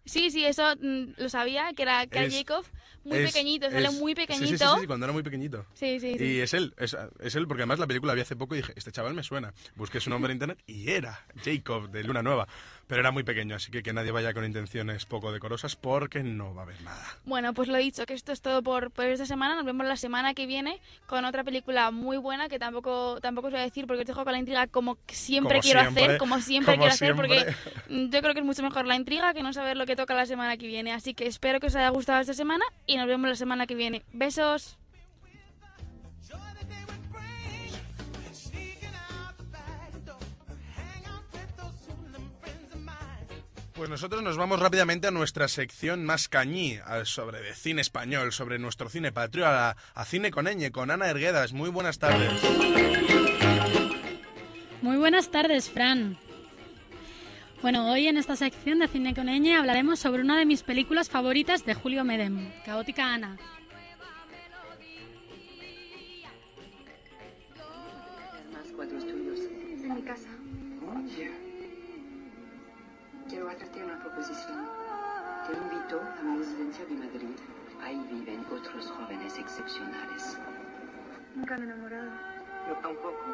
[0.04, 2.64] Sí, sí, eso mm, lo sabía, que era, que era Jacob,
[3.04, 4.46] muy Es- pequeñito, sale es- muy sí, pequeñito.
[4.58, 5.66] Sí, sí, sí, cuando era muy pequeñito.
[5.74, 6.24] Sí, sí, sí.
[6.24, 8.58] Y es él, es, es él, porque además la película la vi hace poco y
[8.58, 9.52] dije, este chaval me suena.
[9.76, 12.48] Busqué su nombre en internet y era Jacob de Luna Nueva.
[12.88, 16.54] Pero era muy pequeño, así que que nadie vaya con intenciones poco decorosas porque no
[16.54, 17.04] va a haber nada.
[17.26, 19.54] Bueno, pues lo he dicho, que esto es todo por, por esta semana.
[19.54, 23.52] Nos vemos la semana que viene con otra película muy buena que tampoco, tampoco os
[23.52, 26.18] voy a decir porque os dejo con la intriga como siempre Como quiero siempre, hacer,
[26.18, 27.54] como siempre como quiero hacer, porque
[27.90, 30.14] mm, yo creo que es mucho mejor la intriga que no saber lo que toca
[30.14, 30.92] la semana que viene.
[30.92, 33.74] Así que espero que os haya gustado esta semana y nos vemos la semana que
[33.74, 34.02] viene.
[34.14, 34.78] Besos.
[43.78, 48.58] Pues nosotros nos vamos rápidamente a nuestra sección más cañí, sobre de cine español, sobre
[48.58, 51.52] nuestro cine patrio, a, Cine con Eñe, con Ana Erguedas.
[51.52, 52.32] Muy buenas tardes.
[54.82, 56.18] Muy buenas tardes, Fran.
[57.62, 61.08] Bueno, hoy en esta sección de Cine con Ñ hablaremos sobre una de mis películas
[61.08, 63.38] favoritas de Julio Medem, Caótica Ana.
[75.90, 77.34] A mi residencia de Madrid.
[77.82, 80.36] Ahí viven otros jóvenes excepcionales.
[81.34, 82.10] Nunca me he enamorado.
[82.68, 83.24] Yo tampoco.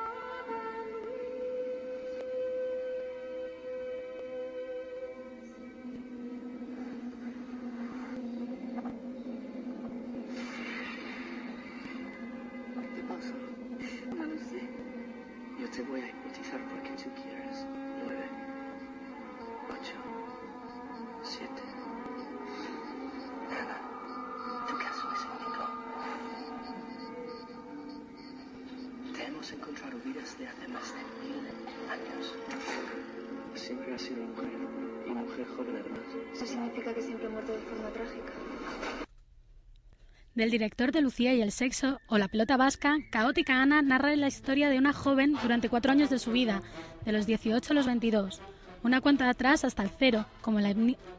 [40.34, 44.26] Del director de Lucía y el sexo o La pelota vasca, Caótica Ana narra la
[44.26, 46.60] historia de una joven durante cuatro años de su vida,
[47.04, 48.40] de los 18 a los 22.
[48.82, 50.74] Una cuenta atrás hasta el cero, como la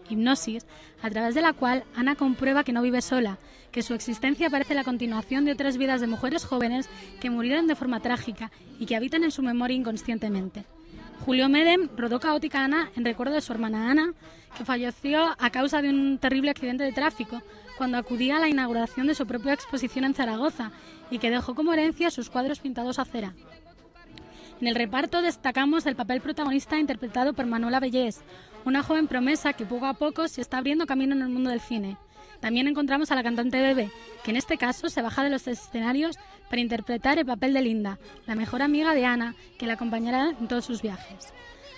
[0.09, 0.65] hipnosis,
[1.01, 3.39] a través de la cual Ana comprueba que no vive sola,
[3.71, 6.89] que su existencia parece la continuación de otras vidas de mujeres jóvenes
[7.21, 8.51] que murieron de forma trágica
[8.81, 10.65] y que habitan en su memoria inconscientemente.
[11.23, 14.13] Julio Medem rodó Caótica Ana en recuerdo de su hermana Ana,
[14.57, 17.41] que falleció a causa de un terrible accidente de tráfico
[17.77, 20.71] cuando acudía a la inauguración de su propia exposición en Zaragoza
[21.09, 23.33] y que dejó como herencia sus cuadros pintados a cera.
[24.61, 28.21] En el reparto destacamos el papel protagonista interpretado por Manuela Bellés,
[28.63, 31.59] una joven promesa que poco a poco se está abriendo camino en el mundo del
[31.59, 31.97] cine.
[32.39, 33.89] También encontramos a la cantante Bebe,
[34.23, 36.17] que en este caso se baja de los escenarios
[36.49, 40.47] para interpretar el papel de Linda, la mejor amiga de Ana, que la acompañará en
[40.47, 41.33] todos sus viajes.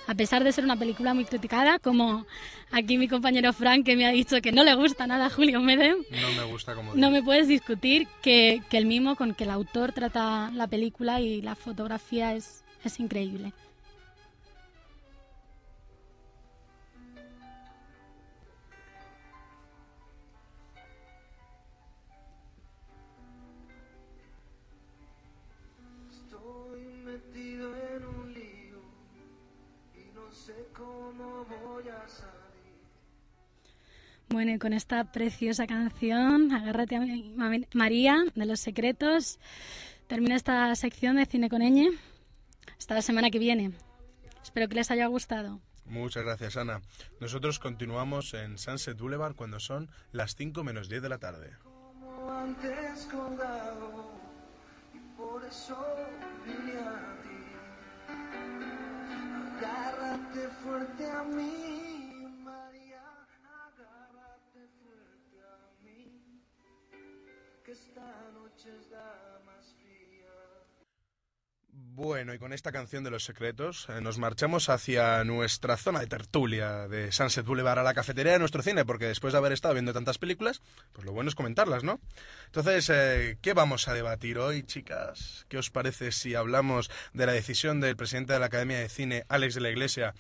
[0.08, 2.26] a pesar de ser una película muy criticada, como
[2.72, 5.60] aquí mi compañero Frank que me ha dicho que no le gusta nada a Julio
[5.60, 6.96] Medem, No me gusta como...
[6.96, 11.20] no me puedes discutir que, que el mimo con que el autor trata la película
[11.20, 13.52] y la fotografía es, es increíble.
[34.30, 39.40] Bueno, y con esta preciosa canción, Agárrate a mi Ma- María, de Los Secretos,
[40.08, 41.90] termina esta sección de Cine con Ñ.
[42.78, 43.72] Hasta la semana que viene.
[44.44, 45.60] Espero que les haya gustado.
[45.86, 46.82] Muchas gracias, Ana.
[47.22, 51.52] Nosotros continuamos en Sunset Boulevard cuando son las 5 menos 10 de la tarde.
[51.64, 54.12] Como antes colgado
[54.94, 55.78] y por eso
[56.46, 57.30] vine a ti.
[59.58, 61.87] Agárrate fuerte a mí,
[71.98, 76.08] Bueno, y con esta canción de los secretos eh, nos marchamos hacia nuestra zona de
[76.08, 79.74] tertulia de Sunset Boulevard a la cafetería de nuestro cine, porque después de haber estado
[79.74, 80.62] viendo tantas películas,
[80.94, 82.00] pues lo bueno es comentarlas, ¿no?
[82.46, 85.46] Entonces, eh, ¿qué vamos a debatir hoy, chicas?
[85.50, 89.26] ¿Qué os parece si hablamos de la decisión del presidente de la Academia de Cine,
[89.28, 90.14] Alex de la Iglesia,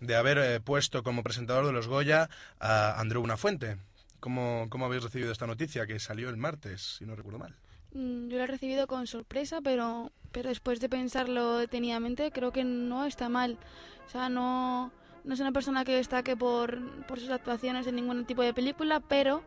[0.00, 2.30] de haber eh, puesto como presentador de los Goya
[2.60, 3.76] a Andreu Buenafuente?
[4.24, 7.54] ¿Cómo, ¿Cómo habéis recibido esta noticia que salió el martes, si no recuerdo mal?
[7.92, 12.64] Mm, Yo lo he recibido con sorpresa, pero, pero después de pensarlo detenidamente, creo que
[12.64, 13.58] no está mal.
[14.06, 14.90] O sea, no,
[15.24, 19.00] no es una persona que destaque por, por sus actuaciones en ningún tipo de película,
[19.00, 19.42] pero,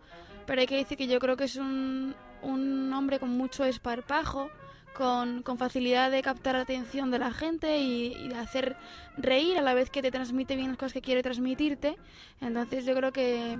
[0.45, 2.13] pero hay que decir que yo creo que es un,
[2.43, 4.51] un hombre con mucho esparpajo,
[4.95, 8.77] con, con facilidad de captar la atención de la gente y, y de hacer
[9.17, 11.97] reír a la vez que te transmite bien las cosas que quiere transmitirte.
[12.41, 13.57] Entonces yo creo que,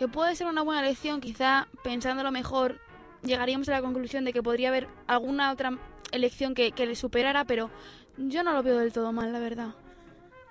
[0.00, 2.80] que puede ser una buena lección, quizá pensándolo mejor
[3.22, 5.76] llegaríamos a la conclusión de que podría haber alguna otra
[6.10, 7.68] elección que, que le superara, pero
[8.16, 9.74] yo no lo veo del todo mal, la verdad.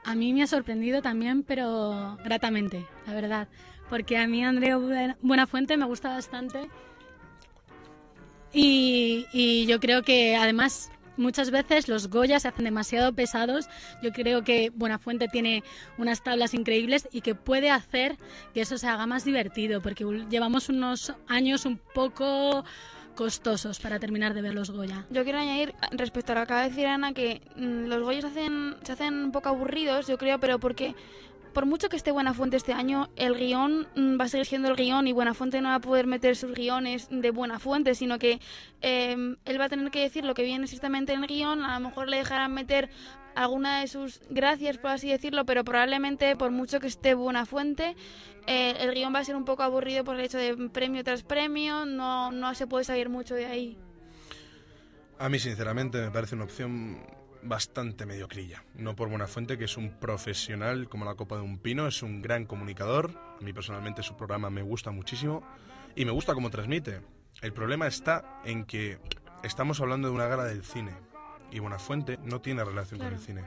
[0.06, 3.48] A mí me ha sorprendido también, pero gratamente, la verdad.
[3.90, 6.70] Porque a mí Andreu Buena- Buenafuente me gusta bastante.
[8.54, 13.70] Y, y yo creo que además muchas veces los Goya se hacen demasiado pesados.
[14.02, 15.64] Yo creo que Buenafuente tiene
[15.98, 18.18] unas tablas increíbles y que puede hacer
[18.54, 22.64] que eso se haga más divertido, porque llevamos unos años un poco
[23.16, 25.06] costosos para terminar de ver los Goya.
[25.10, 28.24] Yo quiero añadir respecto a lo que acaba de decir Ana que mm, los Goyas
[28.24, 30.96] hacen, se hacen un poco aburridos, yo creo, pero porque
[31.54, 34.76] por mucho que esté Buenafuente este año, el guion mm, va a seguir siendo el
[34.76, 38.40] guion y Buenafuente no va a poder meter sus guiones de Buenafuente, sino que
[38.82, 41.80] eh, él va a tener que decir lo que viene exactamente en el guion, a
[41.80, 42.90] lo mejor le dejarán meter
[43.36, 47.96] alguna de sus gracias, por así decirlo, pero probablemente por mucho que esté Buenafuente,
[48.48, 51.24] eh, el guion va a ser un poco aburrido por el hecho de premio tras
[51.24, 53.78] premio, no, no se puede salir mucho de ahí.
[55.20, 56.98] A mí, sinceramente, me parece una opción
[57.44, 58.64] bastante mediocrilla.
[58.76, 62.22] No por Buenafuente, que es un profesional como la copa de un pino, es un
[62.22, 63.12] gran comunicador.
[63.40, 65.44] A mí, personalmente, su programa me gusta muchísimo
[65.96, 67.02] y me gusta cómo transmite.
[67.42, 69.00] El problema está en que
[69.44, 70.92] estamos hablando de una gala del cine
[71.52, 73.44] y Buenafuente no tiene relación con el cine.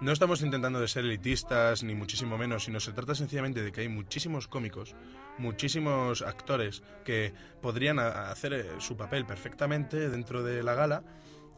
[0.00, 3.82] No estamos intentando de ser elitistas, ni muchísimo menos, sino se trata sencillamente de que
[3.82, 4.94] hay muchísimos cómicos,
[5.38, 7.32] muchísimos actores que
[7.62, 11.02] podrían hacer eh, su papel perfectamente dentro de la gala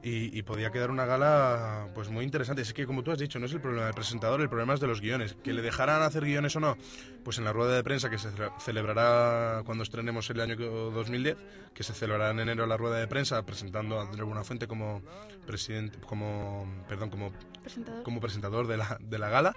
[0.03, 2.62] y, y podía quedar una gala pues muy interesante.
[2.62, 4.80] Es que, como tú has dicho, no es el problema del presentador, el problema es
[4.80, 5.36] de los guiones.
[5.42, 6.76] Que le dejarán hacer guiones o no,
[7.24, 11.36] pues en la rueda de prensa que se cele- celebrará cuando estrenemos el año 2010,
[11.74, 15.03] que se celebrará en enero la rueda de prensa presentando a Andrés Buenafuente como
[15.46, 17.32] presidente, como, perdón, como
[17.62, 18.03] Presentador.
[18.03, 19.55] como presentador de la, de la gala,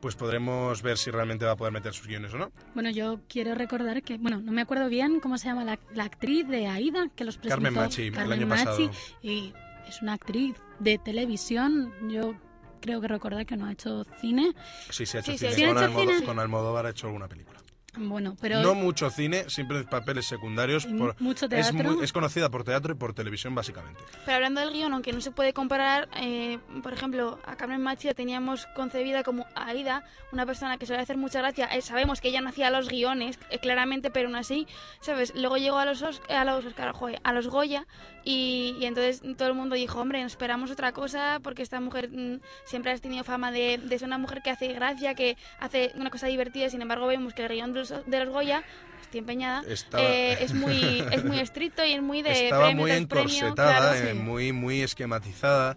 [0.00, 2.52] pues podremos ver si realmente va a poder meter sus guiones o no.
[2.74, 6.04] Bueno, yo quiero recordar que, bueno, no me acuerdo bien cómo se llama la, la
[6.04, 7.62] actriz de Aida, que los presentó.
[7.64, 8.90] Carmen Machi, el Carmen año Machi, pasado.
[9.22, 9.52] Y
[9.88, 11.92] es una actriz de televisión.
[12.10, 12.34] Yo
[12.80, 14.52] creo que recordar que no ha hecho cine.
[14.90, 15.52] Sí, se ha hecho Sí, cine.
[15.52, 16.24] sí, ha con, hecho Almodo- cine.
[16.26, 17.60] con Almodóvar ha hecho alguna película.
[17.96, 20.86] Bueno, pero No mucho cine, siempre papeles secundarios.
[20.86, 21.92] Por- mucho es, teatro.
[21.94, 24.00] muy- es conocida por teatro y por televisión, básicamente.
[24.24, 28.08] Pero hablando del guion, aunque no se puede comparar, eh, por ejemplo, a Carmen Machi
[28.08, 31.66] la teníamos concebida como Aida, una persona que suele hacer mucha gracia.
[31.66, 34.66] Eh, sabemos que ella no hacía los guiones, eh, claramente, pero aún así,
[35.00, 35.32] ¿sabes?
[35.34, 37.86] Luego llegó a los, Os- a los, Oscar, joder, a los Goya
[38.24, 42.10] y, y entonces todo el mundo dijo, hombre, nos esperamos otra cosa porque esta mujer
[42.10, 45.92] mm, siempre ha tenido fama de, de ser una mujer que hace gracia, que hace
[45.96, 46.68] una cosa divertida.
[46.70, 48.62] Sin embargo, vemos que el guion de los, de los Goya,
[49.02, 52.82] estoy empeñada, Estaba- eh, es, muy, es muy estricto y es muy de Estaba premio
[52.82, 54.18] muy premio, encorsetada, claro, eh, sí.
[54.18, 55.76] muy, muy esquematizada.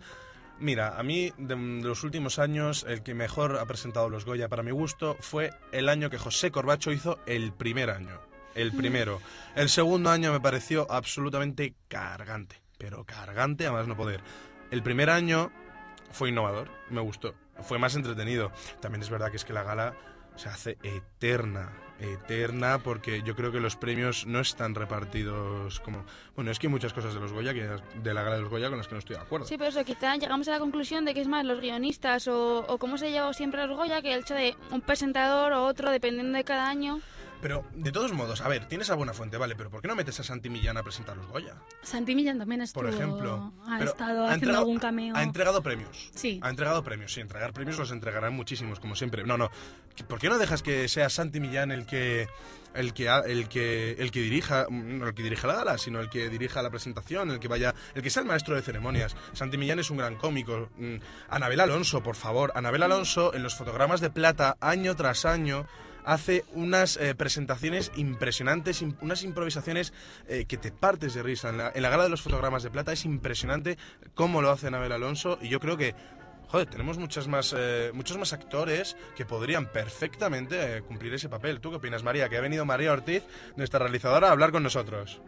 [0.60, 4.48] Mira, a mí de, de los últimos años el que mejor ha presentado los Goya
[4.50, 8.22] para mi gusto fue el año que José Corbacho hizo el primer año.
[8.56, 9.20] El primero.
[9.56, 12.62] El segundo año me pareció absolutamente cargante.
[12.78, 14.22] Pero cargante a más no poder.
[14.70, 15.52] El primer año
[16.12, 17.34] fue innovador, me gustó.
[17.64, 18.52] Fue más entretenido.
[18.80, 19.96] También es verdad que es que la gala
[20.36, 26.04] se hace eterna, eterna, porque yo creo que los premios no están repartidos como...
[26.36, 27.70] Bueno, es que hay muchas cosas de los Goya, que,
[28.02, 29.46] de la gala de los Goya, con las que no estoy de acuerdo.
[29.46, 32.66] Sí, pero eso, quizá llegamos a la conclusión de que es más los guionistas o,
[32.68, 35.92] o cómo se lleva siempre los Goya que el hecho de un presentador o otro,
[35.92, 37.00] dependiendo de cada año.
[37.44, 39.96] Pero, de todos modos, a ver, tienes a Buena Fuente, vale, pero ¿por qué no
[39.96, 41.54] metes a Santi Millán a presentar los Goya?
[41.84, 43.54] Santi Millán también estuvo, Por ejemplo.
[43.68, 45.16] ha Pero estado ha haciendo entregado- algún cameo.
[45.16, 46.10] Ha entregado premios.
[46.16, 46.40] Sí.
[46.42, 47.20] Ha entregado premios, sí.
[47.22, 49.24] Entregar premios los entregarán muchísimos, como siempre.
[49.24, 49.52] No, no.
[50.08, 52.28] ¿Por qué no dejas que sea Santi Millán el que
[52.74, 56.10] el que el que el que dirija no el que dirija la gala, sino el
[56.10, 59.16] que dirija la presentación, el que vaya, el que sea el maestro de ceremonias.
[59.34, 60.70] Santi Millán es un gran cómico.
[60.78, 60.96] Mm,
[61.30, 65.68] Anabel Alonso, por favor, Anabel Alonso en los fotogramas de plata año tras año
[66.06, 69.94] hace unas eh, presentaciones impresionantes, im- unas improvisaciones
[70.28, 71.50] eh, que te partes de risa.
[71.50, 73.78] En la, gala de los fotogramas de plata es impresionante
[74.14, 75.96] cómo lo hace Anabel Alonso y yo creo que
[76.50, 81.60] Joder, tenemos muchas más, eh, muchos más actores que podrían perfectamente cumplir ese papel.
[81.60, 82.30] ¿Tú qué opinas, María?
[82.30, 83.24] Que ha venido María Ortiz,
[83.56, 85.20] nuestra realizadora, a hablar con nosotros.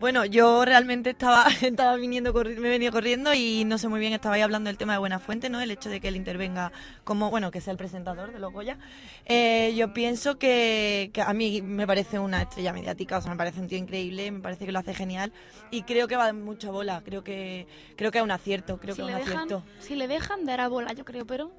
[0.00, 4.36] Bueno, yo realmente estaba, estaba viniendo, me venido corriendo y no sé muy bien, estaba
[4.36, 5.60] ahí hablando del tema de Buenafuente, ¿no?
[5.60, 6.72] El hecho de que él intervenga
[7.04, 8.78] como, bueno, que sea el presentador de los Goya.
[9.26, 13.36] Eh, yo pienso que, que a mí me parece una estrella mediática, o sea, me
[13.36, 15.32] parece un tío increíble, me parece que lo hace genial
[15.70, 18.94] y creo que va de mucha bola, creo que, creo que es un acierto, creo
[18.94, 19.64] si, que es le un dejan, acierto.
[19.80, 21.50] si le dejan, dará bola, yo creo, pero...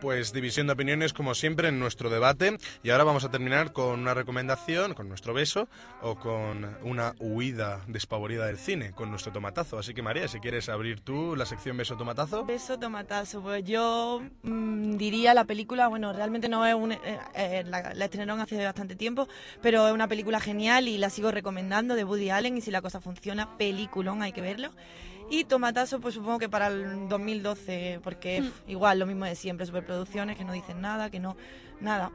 [0.00, 3.98] Pues división de opiniones como siempre en nuestro debate y ahora vamos a terminar con
[3.98, 5.68] una recomendación, con nuestro beso
[6.02, 9.76] o con una huida despavorida del cine, con nuestro tomatazo.
[9.76, 12.44] Así que María, si quieres abrir tú la sección beso tomatazo.
[12.44, 16.98] Beso tomatazo, pues yo mm, diría la película, bueno, realmente no es un, eh,
[17.34, 19.28] eh, la, la estrenaron hace bastante tiempo,
[19.60, 22.82] pero es una película genial y la sigo recomendando de Woody Allen y si la
[22.82, 24.70] cosa funciona, peliculón, hay que verlo.
[25.30, 29.66] Y tomatazo, pues supongo que para el 2012, porque pf, igual lo mismo de siempre,
[29.66, 31.36] superproducciones que no dicen nada, que no,
[31.80, 32.10] nada,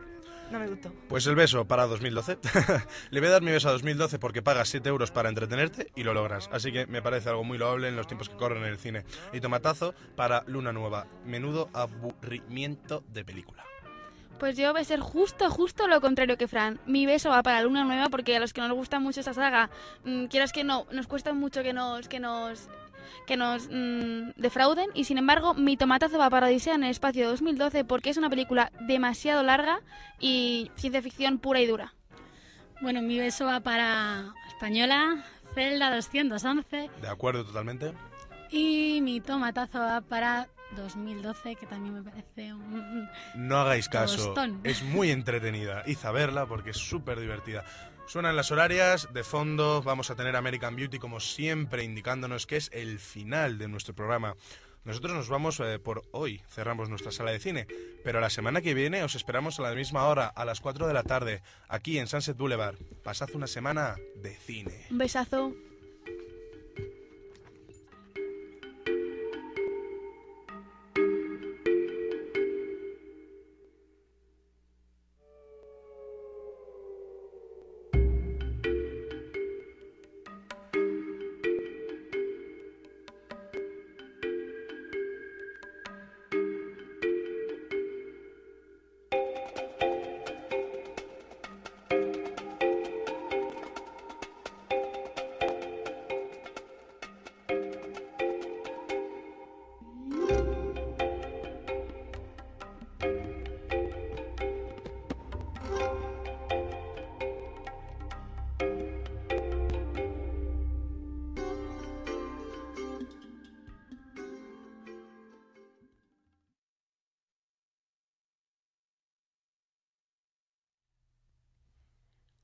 [0.51, 0.91] no me gustó.
[1.09, 2.37] Pues el beso para 2012.
[3.11, 6.03] Le voy a dar mi beso a 2012 porque pagas 7 euros para entretenerte y
[6.03, 6.49] lo logras.
[6.51, 9.03] Así que me parece algo muy loable en los tiempos que corren en el cine.
[9.31, 11.07] Y tomatazo para Luna Nueva.
[11.25, 13.63] Menudo aburrimiento de película.
[14.39, 16.79] Pues yo voy a ser justo, justo lo contrario que Fran.
[16.85, 19.69] Mi beso va para Luna Nueva porque a los que nos gusta mucho esta saga,
[20.03, 22.67] mm, quieras que no, nos cuesta mucho que nos, que nos,
[23.25, 24.89] que nos mm, defrauden.
[24.93, 28.29] Y sin embargo, mi tomatazo va para Odisea en el espacio 2012 porque es una
[28.29, 29.81] película demasiado larga
[30.19, 31.93] y ciencia ficción pura y dura.
[32.81, 35.23] Bueno, mi beso va para Española,
[35.53, 37.93] Zelda 211 ¿De acuerdo totalmente?
[38.53, 43.09] y mi tomatazo va para 2012, que también me parece un...
[43.35, 44.17] No hagáis caso.
[44.17, 44.61] Tostón.
[44.63, 45.83] Es muy entretenida.
[45.87, 47.63] Id a verla porque es súper divertida.
[48.05, 52.69] Suenan las horarias, de fondo vamos a tener American Beauty como siempre indicándonos que es
[52.73, 54.35] el final de nuestro programa.
[54.83, 57.67] Nosotros nos vamos eh, por hoy, cerramos nuestra sala de cine,
[58.03, 60.93] pero la semana que viene os esperamos a la misma hora, a las 4 de
[60.93, 62.75] la tarde, aquí en Sunset Boulevard.
[63.03, 64.85] Pasad una semana de cine.
[64.91, 65.53] Un besazo.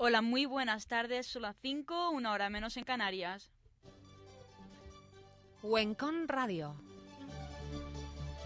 [0.02, 1.28] Hola, muy buenas tardes.
[1.28, 3.52] Son las 5, una hora menos en Canarias.
[5.62, 6.74] Huencón Radio.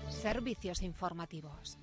[0.09, 1.77] Servicios informativos.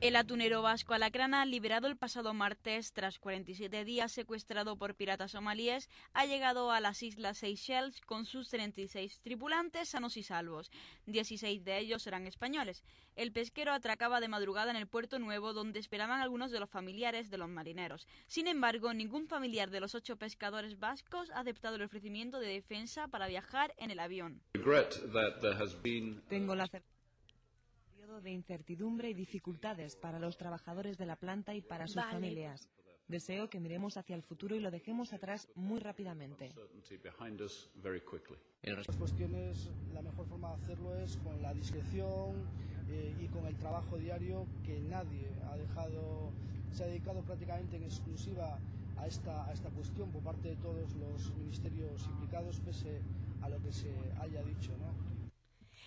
[0.00, 5.90] El atunero vasco Alacrana, liberado el pasado martes tras 47 días secuestrado por piratas somalíes,
[6.12, 10.70] ha llegado a las islas Seychelles con sus 36 tripulantes sanos y salvos.
[11.06, 12.84] 16 de ellos eran españoles.
[13.16, 17.28] El pesquero atracaba de madrugada en el puerto nuevo donde esperaban algunos de los familiares
[17.28, 18.06] de los marineros.
[18.28, 23.08] Sin embargo, ningún familiar de los ocho pescadores vascos ha aceptado el ofrecimiento de defensa
[23.08, 24.42] para viajar en el avión.
[26.28, 26.97] Tengo la certeza
[28.08, 32.12] periodo de incertidumbre y dificultades para los trabajadores de la planta y para sus Vale.
[32.12, 32.66] familias.
[33.06, 36.54] Deseo que miremos hacia el futuro y lo dejemos atrás muy rápidamente.
[38.62, 42.48] Las cuestiones, la mejor forma de hacerlo es con la discreción
[42.88, 46.32] eh, y con el trabajo diario que nadie ha dejado,
[46.72, 48.58] se ha dedicado prácticamente en exclusiva
[48.96, 53.02] a esta, a esta cuestión por parte de todos los ministerios implicados, pese
[53.42, 54.72] a lo que se haya dicho.
[54.78, 55.17] ¿no?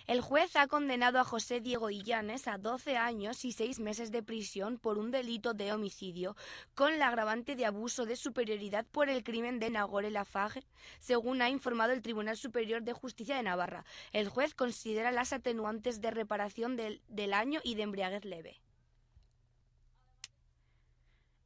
[0.08, 4.24] El juez ha condenado a José Diego Illanes a 12 años y 6 meses de
[4.24, 6.36] prisión por un delito de homicidio,
[6.76, 10.64] con la agravante de abuso de superioridad por el crimen de Nagore Lafarge,
[11.00, 13.86] según ha informado el Tribunal Superior de Justicia de Navarra.
[14.12, 18.60] El juez considera las atenuantes de reparación del, del año y de embriaguez leve.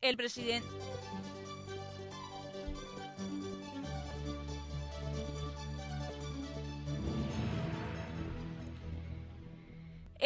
[0.01, 0.67] El presidente.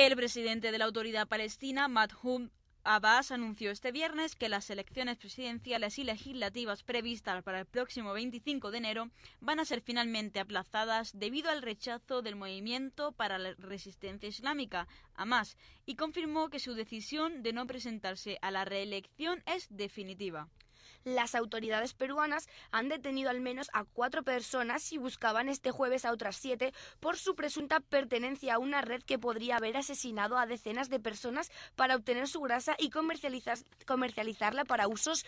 [0.01, 2.51] El presidente de la autoridad palestina, Mahmoud
[2.85, 8.71] Abbas, anunció este viernes que las elecciones presidenciales y legislativas previstas para el próximo 25
[8.71, 9.09] de enero
[9.41, 15.57] van a ser finalmente aplazadas debido al rechazo del movimiento para la resistencia islámica, Hamas,
[15.85, 20.47] y confirmó que su decisión de no presentarse a la reelección es definitiva.
[21.03, 26.11] Las autoridades peruanas han detenido al menos a cuatro personas y buscaban este jueves a
[26.11, 30.89] otras siete por su presunta pertenencia a una red que podría haber asesinado a decenas
[30.89, 35.25] de personas para obtener su grasa y comercializar- comercializarla para usos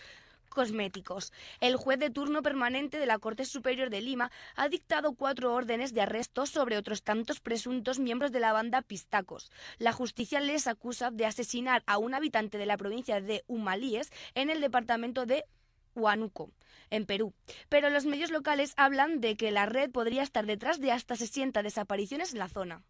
[0.50, 1.32] cosméticos.
[1.60, 5.94] El juez de turno permanente de la Corte Superior de Lima ha dictado cuatro órdenes
[5.94, 9.50] de arresto sobre otros tantos presuntos miembros de la banda Pistacos.
[9.78, 14.50] La justicia les acusa de asesinar a un habitante de la provincia de Humalíes en
[14.50, 15.46] el departamento de
[15.94, 16.50] Huánuco,
[16.90, 17.32] en Perú.
[17.68, 21.62] Pero los medios locales hablan de que la red podría estar detrás de hasta 60
[21.62, 22.82] desapariciones en la zona.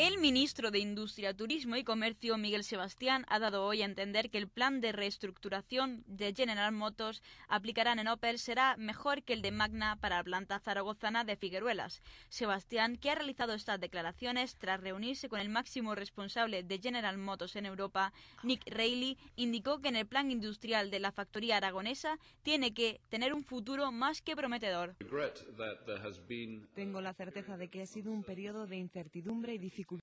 [0.00, 4.38] El ministro de Industria, Turismo y Comercio, Miguel Sebastián, ha dado hoy a entender que
[4.38, 9.50] el plan de reestructuración de General Motors aplicarán en Opel será mejor que el de
[9.50, 12.02] Magna para la planta zaragozana de Figueruelas.
[12.30, 17.56] Sebastián, que ha realizado estas declaraciones tras reunirse con el máximo responsable de General Motors
[17.56, 22.72] en Europa, Nick Reilly, indicó que en el plan industrial de la factoría aragonesa tiene
[22.72, 24.96] que tener un futuro más que prometedor.
[26.74, 29.89] Tengo la certeza de que ha sido un periodo de incertidumbre y dificultades